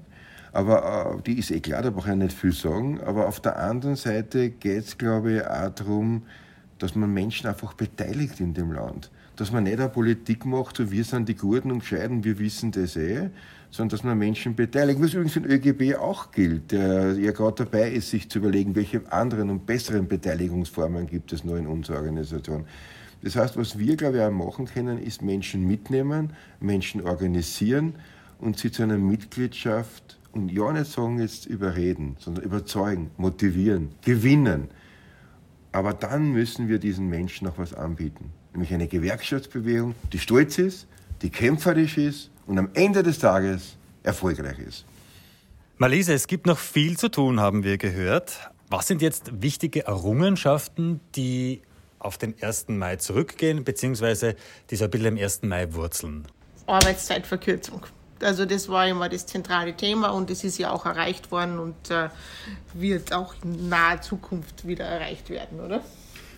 Aber 0.52 1.16
äh, 1.18 1.22
die 1.22 1.38
ist 1.38 1.52
eh 1.52 1.60
klar, 1.60 1.84
da 1.84 1.92
brauche 1.92 2.10
ich 2.10 2.16
nicht 2.16 2.36
viel 2.36 2.54
sagen. 2.54 3.02
Aber 3.02 3.28
auf 3.28 3.40
der 3.40 3.60
anderen 3.60 3.96
Seite 3.96 4.50
geht 4.50 4.86
es, 4.86 4.98
glaube 4.98 5.34
ich, 5.34 5.46
auch 5.46 5.70
darum, 5.70 6.24
dass 6.80 6.96
man 6.96 7.14
Menschen 7.14 7.48
einfach 7.48 7.74
beteiligt 7.74 8.40
in 8.40 8.56
dem 8.56 8.72
Land 8.72 9.12
dass 9.36 9.52
man 9.52 9.64
nicht 9.64 9.80
eine 9.80 9.90
Politik 9.90 10.46
macht, 10.46 10.78
so 10.78 10.92
wir 10.92 11.04
sind 11.04 11.28
die 11.28 11.36
Guten 11.36 11.72
und 11.72 11.80
Gescheiten, 11.80 12.24
wir 12.24 12.38
wissen 12.40 12.72
das 12.72 12.96
eh, 12.96 13.30
sondern 13.72 13.90
dass 13.90 14.04
man 14.04 14.18
Menschen 14.18 14.56
beteiligt. 14.56 15.02
Was 15.02 15.14
übrigens 15.14 15.34
den 15.34 15.46
ÖGB 15.46 15.98
auch 15.98 16.32
gilt, 16.32 16.72
der 16.72 17.14
ja 17.14 17.32
gerade 17.32 17.66
dabei 17.66 17.90
ist, 17.92 18.12
sich 18.12 18.30
zu 18.30 18.40
überlegen, 18.40 18.76
welche 18.76 19.12
anderen 19.12 19.50
und 19.50 19.66
besseren 19.66 20.08
Beteiligungsformen 20.08 21.08
gibt 21.08 21.34
es 21.34 21.44
noch 21.44 21.56
in 21.56 21.66
unserer 21.66 21.98
Organisation. 21.98 22.66
Das 23.24 23.36
heißt, 23.36 23.58
was 23.58 23.80
wir, 23.80 23.96
glaube 23.96 24.18
ich, 24.18 24.24
auch 24.24 24.32
machen 24.32 24.66
können, 24.66 25.00
ist 25.00 25.22
Menschen 25.22 25.66
mitnehmen, 25.66 26.34
Menschen 26.60 27.02
organisieren 27.02 27.96
und 28.40 28.60
sie 28.60 28.70
zu 28.72 28.84
einer 28.84 28.98
Mitgliedschaft 28.98 30.20
und 30.34 30.52
ja 30.52 30.72
nicht 30.72 30.92
sagen 30.92 31.20
jetzt 31.20 31.46
überreden, 31.46 32.18
sondern 32.20 32.44
überzeugen, 32.44 33.12
motivieren, 33.18 33.90
gewinnen. 34.02 34.68
Aber 35.72 35.94
dann 35.94 36.32
müssen 36.32 36.68
wir 36.68 36.78
diesen 36.80 37.08
Menschen 37.08 37.48
noch 37.48 37.58
was 37.58 37.74
anbieten. 37.74 38.32
Nämlich 38.54 38.74
eine 38.74 38.88
Gewerkschaftsbewegung, 38.88 39.96
die 40.12 40.20
stolz 40.20 40.58
ist, 40.58 40.88
die 41.22 41.30
kämpferisch 41.30 41.98
ist 41.98 42.30
und 42.46 42.58
am 42.60 42.70
Ende 42.74 43.04
des 43.04 43.20
Tages 43.20 43.78
erfolgreich 44.04 44.60
ist. 44.60 44.86
Malise, 45.78 46.14
es 46.14 46.28
gibt 46.28 46.46
noch 46.46 46.60
viel 46.60 46.98
zu 46.98 47.10
tun, 47.10 47.40
haben 47.40 47.64
wir 47.64 47.78
gehört. 47.78 48.52
Was 48.70 48.88
sind 48.88 49.02
jetzt 49.02 49.42
wichtige 49.42 49.86
Errungenschaften, 49.88 51.00
die 51.16 51.62
auf 52.00 52.18
den 52.18 52.36
1. 52.42 52.70
Mai 52.70 52.98
zurückgehen, 52.98 53.64
beziehungsweise 53.64 54.36
die 54.70 54.76
so 54.76 54.86
ein 54.86 54.92
bisschen 54.92 55.18
im 55.18 55.24
1. 55.24 55.44
Mai 55.44 55.74
wurzeln? 55.74 56.28
Arbeitszeitverkürzung. 56.68 57.86
Also 58.22 58.46
das 58.46 58.70
war 58.70 58.88
immer 58.88 59.10
das 59.10 59.26
zentrale 59.26 59.76
Thema 59.76 60.10
und 60.10 60.30
es 60.30 60.44
ist 60.44 60.58
ja 60.58 60.72
auch 60.72 60.86
erreicht 60.86 61.32
worden 61.32 61.60
und 61.60 61.92
äh, 61.92 62.10
wird 62.74 63.14
auch 63.14 63.34
in 63.44 63.70
naher 63.70 64.02
Zukunft 64.02 64.66
wieder 64.66 64.86
erreicht 64.86 65.30
werden, 65.30 65.60
oder? 65.60 65.82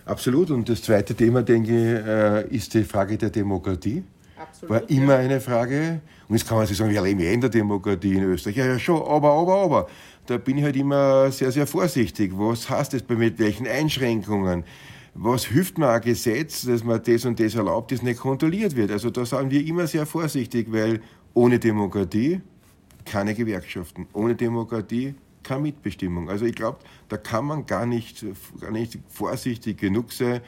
Absolut. 0.06 0.50
Und 0.50 0.68
das 0.68 0.82
zweite 0.82 1.14
Thema, 1.14 1.42
denke 1.42 1.70
ich, 1.72 2.06
äh, 2.06 2.56
ist 2.56 2.72
die 2.74 2.84
Frage 2.84 3.18
der 3.18 3.30
Demokratie. 3.30 4.04
Absolut, 4.38 4.70
war 4.70 4.88
immer 4.88 5.14
ja. 5.14 5.18
eine 5.18 5.40
Frage. 5.40 6.00
Und 6.28 6.36
jetzt 6.36 6.48
kann 6.48 6.58
man 6.58 6.66
sich 6.66 6.76
sagen, 6.76 6.92
wir 6.92 7.02
leben 7.02 7.20
ja 7.20 7.30
in 7.30 7.40
der 7.40 7.50
Demokratie 7.50 8.14
in 8.14 8.22
Österreich. 8.22 8.56
Ja, 8.56 8.66
ja, 8.66 8.78
schon, 8.78 9.02
aber, 9.02 9.32
aber, 9.32 9.56
aber. 9.56 9.86
Da 10.26 10.38
bin 10.38 10.58
ich 10.58 10.64
halt 10.64 10.76
immer 10.76 11.30
sehr, 11.32 11.50
sehr 11.50 11.66
vorsichtig. 11.66 12.32
Was 12.34 12.70
heißt 12.70 12.94
das 12.94 13.02
mit 13.08 13.38
welchen 13.38 13.66
Einschränkungen? 13.66 14.64
Was 15.14 15.46
hilft 15.46 15.78
mir 15.78 15.88
ein 15.88 16.00
Gesetz, 16.00 16.62
dass 16.66 16.84
man 16.84 17.02
das 17.02 17.24
und 17.24 17.40
das 17.40 17.54
erlaubt, 17.54 17.90
das 17.90 18.02
nicht 18.02 18.20
kontrolliert 18.20 18.76
wird? 18.76 18.92
Also 18.92 19.10
da 19.10 19.24
sind 19.24 19.50
wir 19.50 19.66
immer 19.66 19.86
sehr 19.86 20.06
vorsichtig, 20.06 20.70
weil 20.70 21.00
ohne 21.34 21.58
Demokratie 21.58 22.40
keine 23.04 23.34
Gewerkschaften. 23.34 24.06
Ohne 24.12 24.34
Demokratie 24.34 25.14
keine 25.46 25.60
Mitbestimmung. 25.60 26.28
Also 26.28 26.44
ich 26.44 26.54
glaube, 26.54 26.78
da 27.08 27.16
kann 27.16 27.46
man 27.46 27.66
gar 27.66 27.86
nicht, 27.86 28.24
gar 28.60 28.70
nicht 28.70 28.98
vorsichtig 29.08 29.78
genug 29.78 30.12
sein, 30.12 30.40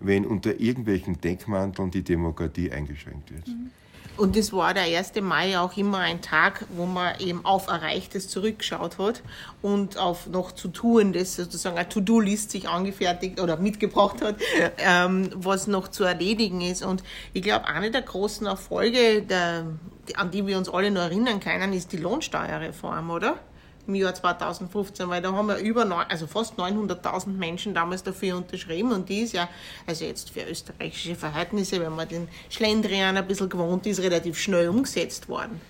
wenn 0.00 0.26
unter 0.26 0.60
irgendwelchen 0.60 1.20
Deckmanteln 1.20 1.90
die 1.90 2.02
Demokratie 2.02 2.70
eingeschränkt 2.72 3.32
wird. 3.32 3.46
Mhm. 3.46 3.70
Und 4.16 4.34
das 4.34 4.52
war 4.52 4.72
der 4.72 4.84
1. 4.84 5.12
Mai 5.20 5.58
auch 5.58 5.76
immer 5.76 5.98
ein 5.98 6.22
Tag, 6.22 6.64
wo 6.74 6.86
man 6.86 7.20
eben 7.20 7.44
auf 7.44 7.66
Erreichtes 7.68 8.28
zurückgeschaut 8.28 8.96
hat 8.98 9.22
und 9.60 9.98
auf 9.98 10.26
noch 10.26 10.52
zu 10.52 10.68
tun, 10.68 11.12
das 11.12 11.36
sozusagen 11.36 11.76
eine 11.76 11.88
To-Do-List 11.88 12.50
sich 12.50 12.68
angefertigt 12.68 13.40
oder 13.40 13.58
mitgebracht 13.58 14.22
hat, 14.22 14.36
ähm, 14.78 15.28
was 15.34 15.66
noch 15.66 15.88
zu 15.88 16.04
erledigen 16.04 16.62
ist. 16.62 16.82
Und 16.82 17.02
ich 17.34 17.42
glaube, 17.42 17.66
eine 17.66 17.90
der 17.90 18.02
großen 18.02 18.46
Erfolge, 18.46 19.20
der, 19.20 19.66
an 20.14 20.30
die 20.30 20.46
wir 20.46 20.56
uns 20.56 20.70
alle 20.70 20.90
noch 20.90 21.02
erinnern 21.02 21.40
können, 21.40 21.74
ist 21.74 21.92
die 21.92 21.98
Lohnsteuerreform, 21.98 23.10
oder? 23.10 23.38
Im 23.86 23.94
Jahr 23.94 24.14
2015, 24.14 25.08
weil 25.08 25.22
da 25.22 25.32
haben 25.32 25.48
wir 25.48 25.58
über, 25.58 25.84
neun, 25.84 26.04
also 26.08 26.26
fast 26.26 26.58
900.000 26.58 27.28
Menschen 27.28 27.74
damals 27.74 28.02
dafür 28.02 28.36
unterschrieben 28.36 28.92
und 28.92 29.08
die 29.08 29.20
ist 29.20 29.32
ja, 29.32 29.48
also 29.86 30.04
jetzt 30.04 30.30
für 30.30 30.42
österreichische 30.42 31.14
Verhältnisse, 31.14 31.80
wenn 31.80 31.94
man 31.94 32.08
den 32.08 32.28
Schlendrian 32.50 33.16
ein 33.16 33.26
bisschen 33.26 33.48
gewohnt 33.48 33.86
ist, 33.86 34.00
relativ 34.00 34.38
schnell 34.38 34.68
umgesetzt 34.68 35.28
worden. 35.28 35.60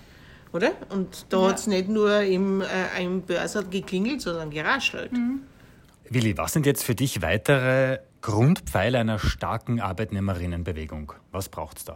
Oder? 0.53 0.71
Und 0.89 1.25
da 1.29 1.41
ja. 1.41 1.49
hat 1.49 1.59
es 1.59 1.67
nicht 1.67 1.89
nur 1.89 2.21
im, 2.21 2.61
äh, 2.61 3.03
im 3.03 3.21
Börser 3.21 3.63
geklingelt, 3.63 4.21
sondern 4.21 4.49
geraschelt. 4.49 5.11
Mhm. 5.11 5.41
Willi, 6.09 6.37
was 6.37 6.53
sind 6.53 6.65
jetzt 6.65 6.83
für 6.83 6.95
dich 6.95 7.21
weitere 7.21 7.99
Grundpfeiler 8.21 8.99
einer 8.99 9.19
starken 9.19 9.81
Arbeitnehmerinnenbewegung? 9.81 11.13
Was 11.31 11.49
braucht 11.49 11.79
es 11.79 11.85
da? 11.85 11.93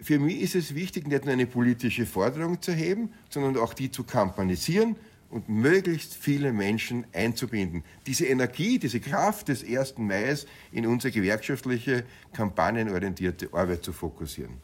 Für 0.00 0.18
mich 0.18 0.40
ist 0.40 0.54
es 0.54 0.74
wichtig, 0.74 1.06
nicht 1.06 1.24
nur 1.24 1.32
eine 1.32 1.46
politische 1.46 2.06
Forderung 2.06 2.60
zu 2.60 2.72
heben, 2.72 3.12
sondern 3.30 3.56
auch 3.56 3.72
die 3.72 3.90
zu 3.90 4.04
kampanisieren, 4.04 4.96
und 5.34 5.48
möglichst 5.48 6.14
viele 6.14 6.52
Menschen 6.52 7.06
einzubinden. 7.12 7.82
Diese 8.06 8.24
Energie, 8.24 8.78
diese 8.78 9.00
Kraft 9.00 9.48
des 9.48 9.64
1. 9.64 9.98
Mai 9.98 10.36
in 10.70 10.86
unsere 10.86 11.12
gewerkschaftliche, 11.12 12.04
kampagnenorientierte 12.32 13.48
Arbeit 13.52 13.82
zu 13.82 13.92
fokussieren. 13.92 14.54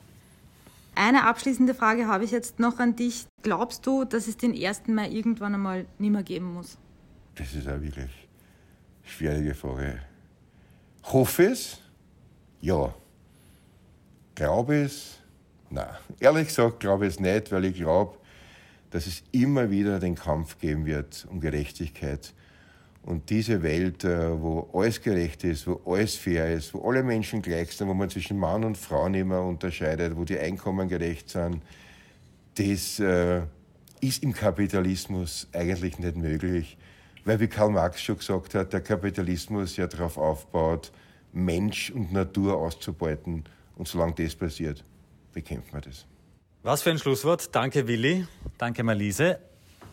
Eine 0.95 1.25
abschließende 1.25 1.75
Frage 1.75 2.07
habe 2.07 2.23
ich 2.23 2.31
jetzt 2.31 2.61
noch 2.61 2.79
an 2.79 2.95
dich. 2.95 3.27
Glaubst 3.43 3.85
du, 3.85 4.05
dass 4.05 4.29
es 4.29 4.37
den 4.37 4.55
1. 4.55 4.83
Mai 4.87 5.11
irgendwann 5.11 5.55
einmal 5.55 5.87
nicht 5.99 6.13
mehr 6.13 6.23
geben 6.23 6.55
muss? 6.55 6.79
Das 7.35 7.53
ist 7.53 7.67
eine 7.67 7.83
wirklich 7.83 8.29
schwierige 9.03 9.55
Frage. 9.55 9.99
Hoffe 11.03 11.47
es? 11.47 11.81
Ja. 12.61 12.95
Glaube 14.37 14.83
es? 14.83 15.19
Nein. 15.69 15.89
Ehrlich 16.21 16.47
gesagt 16.47 16.79
glaube 16.79 17.09
ich 17.09 17.15
es 17.15 17.21
nicht, 17.21 17.51
weil 17.51 17.65
ich 17.65 17.75
glaube, 17.75 18.20
dass 18.91 19.07
es 19.07 19.23
immer 19.33 19.71
wieder 19.71 20.01
den 20.01 20.15
Kampf 20.15 20.59
geben 20.59 20.87
wird 20.87 21.27
um 21.31 21.41
Gerechtigkeit. 21.41 22.35
Und 23.03 23.31
diese 23.31 23.63
Welt, 23.63 24.05
äh, 24.05 24.41
wo 24.41 24.69
alles 24.75 25.01
gerecht 25.01 25.43
ist, 25.45 25.67
wo 25.67 25.81
alles 25.87 26.17
fair 26.17 26.53
ist, 26.53 26.75
wo 26.75 26.87
alle 26.89 27.03
Menschen 27.03 27.41
gleich 27.41 27.73
sind, 27.73 27.89
wo 27.89 27.95
man 27.95 28.11
zwischen 28.11 28.39
Mann 28.39 28.63
und 28.63 28.77
Frau 28.77 29.09
nicht 29.09 29.25
mehr 29.25 29.41
unterscheidet, 29.41 30.17
wo 30.17 30.25
die 30.25 30.39
Einkommen 30.39 30.89
gerecht 30.89 31.31
sind, 31.31 31.63
das 32.57 32.99
äh, 33.01 33.43
ist 34.01 34.23
im 34.23 34.35
Kapitalismus 34.35 35.49
eigentlich 35.53 35.99
nicht 35.99 36.17
möglich. 36.17 36.77
Weil, 37.25 37.41
wie 37.41 37.49
Karl 37.49 37.71
Marx 37.71 38.03
schon 38.03 38.19
gesagt 38.19 38.55
hat, 38.55 38.73
der 38.73 38.81
Kapitalismus 38.81 39.77
ja 39.77 39.87
darauf 39.87 40.19
aufbaut, 40.19 40.93
Mensch 41.33 41.91
und 41.91 42.13
Natur 42.13 42.57
auszubeuten. 42.57 43.45
Und 43.77 43.89
solange 43.89 44.15
das 44.15 44.35
passiert, 44.35 44.85
bekämpfen 45.33 45.73
wir 45.73 45.81
das. 45.81 46.07
Was 46.63 46.83
für 46.83 46.91
ein 46.91 46.99
Schlusswort. 46.99 47.55
Danke, 47.55 47.89
Willi. 47.89 48.27
Danke, 48.59 48.83
Malise, 48.83 49.39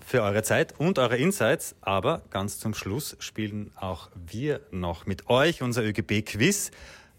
für 0.05 0.21
eure 0.21 0.43
Zeit 0.43 0.77
und 0.77 0.99
eure 0.99 1.15
Insights. 1.15 1.75
Aber 1.79 2.23
ganz 2.29 2.59
zum 2.59 2.73
Schluss 2.73 3.15
spielen 3.19 3.71
auch 3.77 4.09
wir 4.13 4.59
noch 4.71 5.05
mit 5.05 5.29
euch 5.29 5.61
unser 5.61 5.81
ÖGB-Quiz. 5.85 6.71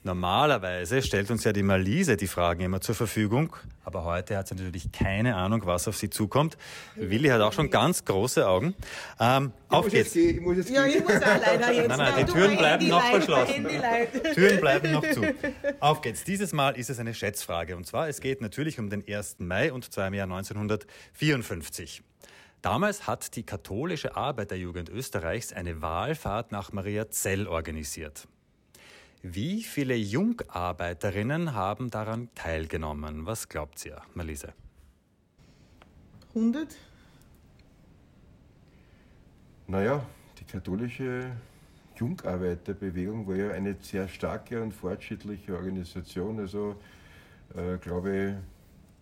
Normalerweise 0.09 1.03
stellt 1.03 1.31
uns 1.31 1.45
ja 1.45 1.53
die 1.53 1.63
Malise 1.63 2.17
die 2.17 2.29
Fragen 2.29 2.63
immer 2.63 2.81
zur 2.81 2.95
Verfügung, 2.95 3.55
aber 3.85 4.05
heute 4.05 4.39
hat 4.39 4.49
sie 4.49 4.55
natürlich 4.55 4.91
keine 4.91 5.37
Ahnung, 5.37 5.67
was 5.67 5.87
auf 5.87 5.99
sie 5.99 6.09
zukommt. 6.09 6.57
Willi 6.97 7.29
hat 7.29 7.43
auch 7.43 7.53
schon 7.53 7.69
ganz 7.69 8.07
große 8.07 8.49
Augen. 8.49 8.75
Ähm, 9.21 9.53
auf 9.69 9.91
geht's. 9.91 10.15
Jetzt 10.15 10.37
ich 10.37 10.41
muss 10.41 10.57
jetzt 10.57 10.71
ja, 10.71 10.87
ich 10.87 11.03
muss 11.03 11.17
auch 11.17 11.21
leider 11.21 11.73
jetzt. 11.73 11.89
Nein, 11.89 11.99
nein, 11.99 12.25
die 12.25 12.33
Türen 12.33 12.57
bleiben 12.57 12.89
noch 12.89 13.03
verschlossen. 13.03 13.69
Türen 14.33 14.61
bleiben 14.61 14.93
noch 14.93 15.03
zu. 15.11 15.23
Auf 15.79 16.01
geht's. 16.01 16.25
Dieses 16.25 16.55
Mal 16.55 16.71
ist 16.79 16.89
es 16.89 16.99
eine 16.99 17.13
Schätzfrage. 17.13 17.77
Und 17.77 17.87
zwar, 17.87 18.09
es 18.09 18.23
geht 18.23 18.41
natürlich 18.41 18.79
um 18.79 18.89
den 18.89 19.07
1. 19.07 19.41
Mai 19.41 19.75
und 19.75 19.93
zwar 19.93 20.09
im 20.09 20.15
Jahr 20.15 20.25
1954. 20.25 22.03
Damals 22.63 23.07
hat 23.07 23.37
die 23.37 23.43
katholische 23.43 24.17
Arbeiterjugend 24.17 24.89
Österreichs 24.89 25.53
eine 25.53 25.83
Wahlfahrt 25.83 26.51
nach 26.51 26.73
Mariazell 26.73 27.47
organisiert. 27.47 28.27
Wie 29.23 29.65
viele 29.65 29.97
Jungarbeiterinnen 29.97 31.55
haben 31.55 31.91
daran 31.91 32.29
teilgenommen? 32.37 33.27
Was 33.27 33.49
glaubt 33.49 33.85
ihr, 33.85 34.01
Malise? 34.15 34.53
100? 36.35 36.77
Naja, 39.67 40.07
die 40.39 40.45
katholische 40.45 41.33
Jungarbeiterbewegung 41.97 43.27
war 43.27 43.35
ja 43.35 43.51
eine 43.51 43.77
sehr 43.81 44.07
starke 44.07 44.63
und 44.63 44.73
fortschrittliche 44.73 45.57
Organisation, 45.57 46.39
also 46.39 46.77
äh, 47.57 47.77
glaube 47.79 48.39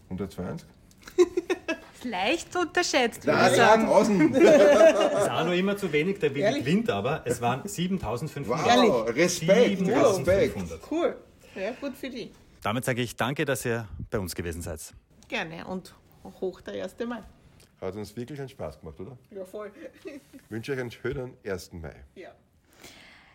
ich 0.08 0.10
120. 0.10 0.66
leicht 2.08 2.54
unterschätzt, 2.56 3.24
ich 3.24 3.56
sagen. 3.56 3.86
Außen. 3.86 4.32
Das 4.32 4.42
ist 5.22 5.30
auch 5.30 5.44
noch 5.44 5.52
immer 5.52 5.76
zu 5.76 5.92
wenig, 5.92 6.18
der 6.18 6.34
Willi 6.34 6.60
gewinnt, 6.60 6.90
aber 6.90 7.22
es 7.24 7.40
waren 7.40 7.66
7500. 7.66 8.48
Wow, 8.48 9.08
Respekt, 9.08 9.78
7500. 9.78 10.80
Cool, 10.90 11.16
ja, 11.54 11.72
gut 11.80 11.96
für 11.96 12.10
die. 12.10 12.30
Damit 12.62 12.84
sage 12.84 13.02
ich 13.02 13.16
danke, 13.16 13.44
dass 13.44 13.64
ihr 13.64 13.86
bei 14.10 14.18
uns 14.18 14.34
gewesen 14.34 14.62
seid. 14.62 14.80
Gerne 15.28 15.66
und 15.66 15.94
hoch 16.40 16.60
der 16.60 16.82
1. 16.84 16.96
Mai. 17.06 17.22
Hat 17.80 17.94
uns 17.94 18.16
wirklich 18.16 18.40
einen 18.40 18.48
Spaß 18.48 18.80
gemacht, 18.80 18.98
oder? 19.00 19.18
Ja, 19.30 19.44
voll. 19.44 19.70
Ich 20.04 20.50
wünsche 20.50 20.72
euch 20.72 20.80
einen 20.80 20.90
schönen 20.90 21.34
1. 21.44 21.72
Mai. 21.74 21.94
Ja. 22.14 22.30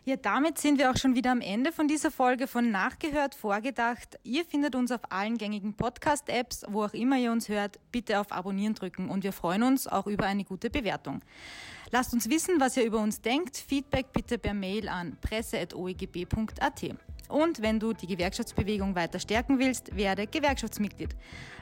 Ja, 0.04 0.16
damit 0.16 0.58
sind 0.58 0.80
wir 0.80 0.90
auch 0.90 0.98
schon 0.98 1.14
wieder 1.14 1.32
am 1.32 1.42
Ende 1.42 1.72
von 1.72 1.88
dieser 1.88 2.10
Folge 2.10 2.48
von 2.48 2.72
Nachgehört, 2.72 3.36
Vorgedacht. 3.36 4.18
Ihr 4.24 4.44
findet 4.46 4.74
uns 4.74 4.92
auf 4.92 5.02
allen 5.12 5.38
gängigen 5.38 5.76
Podcast-Apps, 5.76 6.66
wo 6.70 6.86
auch 6.86 6.94
immer 6.94 7.18
ihr 7.18 7.32
uns 7.32 7.50
hört. 7.50 7.80
Bitte 7.92 8.20
auf 8.20 8.32
Abonnieren 8.32 8.74
drücken 8.74 9.12
und 9.12 9.24
wir 9.24 9.32
freuen 9.32 9.62
uns 9.62 9.86
auch 9.86 10.08
über 10.08 10.26
eine 10.26 10.44
gute 10.44 10.72
Bewertung. 10.72 11.22
Lasst 11.92 12.14
uns 12.14 12.32
wissen, 12.32 12.60
was 12.60 12.78
ihr 12.78 12.84
über 12.84 12.98
uns 12.98 13.22
denkt. 13.22 13.58
Feedback 13.58 14.12
bitte 14.12 14.40
per 14.40 14.56
Mail 14.56 14.90
an 14.90 15.18
presse.oegb.at. 15.22 16.96
Und 17.30 17.62
wenn 17.62 17.80
du 17.80 17.94
die 17.94 18.08
Gewerkschaftsbewegung 18.08 18.96
weiter 18.96 19.20
stärken 19.20 19.60
willst, 19.60 19.96
werde 19.96 20.26
Gewerkschaftsmitglied. 20.26 21.16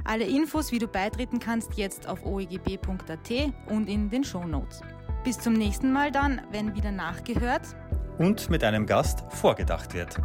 Alle 0.06 0.24
Infos, 0.24 0.72
wie 0.72 0.80
du 0.80 0.88
beitreten 0.88 1.40
kannst, 1.40 1.74
jetzt 1.74 2.08
auf 2.08 2.26
oegb.at 2.26 3.54
und 3.68 3.90
in 3.90 4.10
den 4.10 4.24
Show 4.24 4.46
Notes. 4.46 4.80
Bis 5.26 5.38
zum 5.38 5.52
nächsten 5.52 5.92
Mal 5.92 6.10
dann, 6.10 6.42
wenn 6.52 6.74
wieder 6.74 6.92
nachgehört 6.92 7.76
und 8.20 8.50
mit 8.50 8.64
einem 8.64 8.86
Gast 8.86 9.24
vorgedacht 9.30 9.96
wird. 9.96 10.20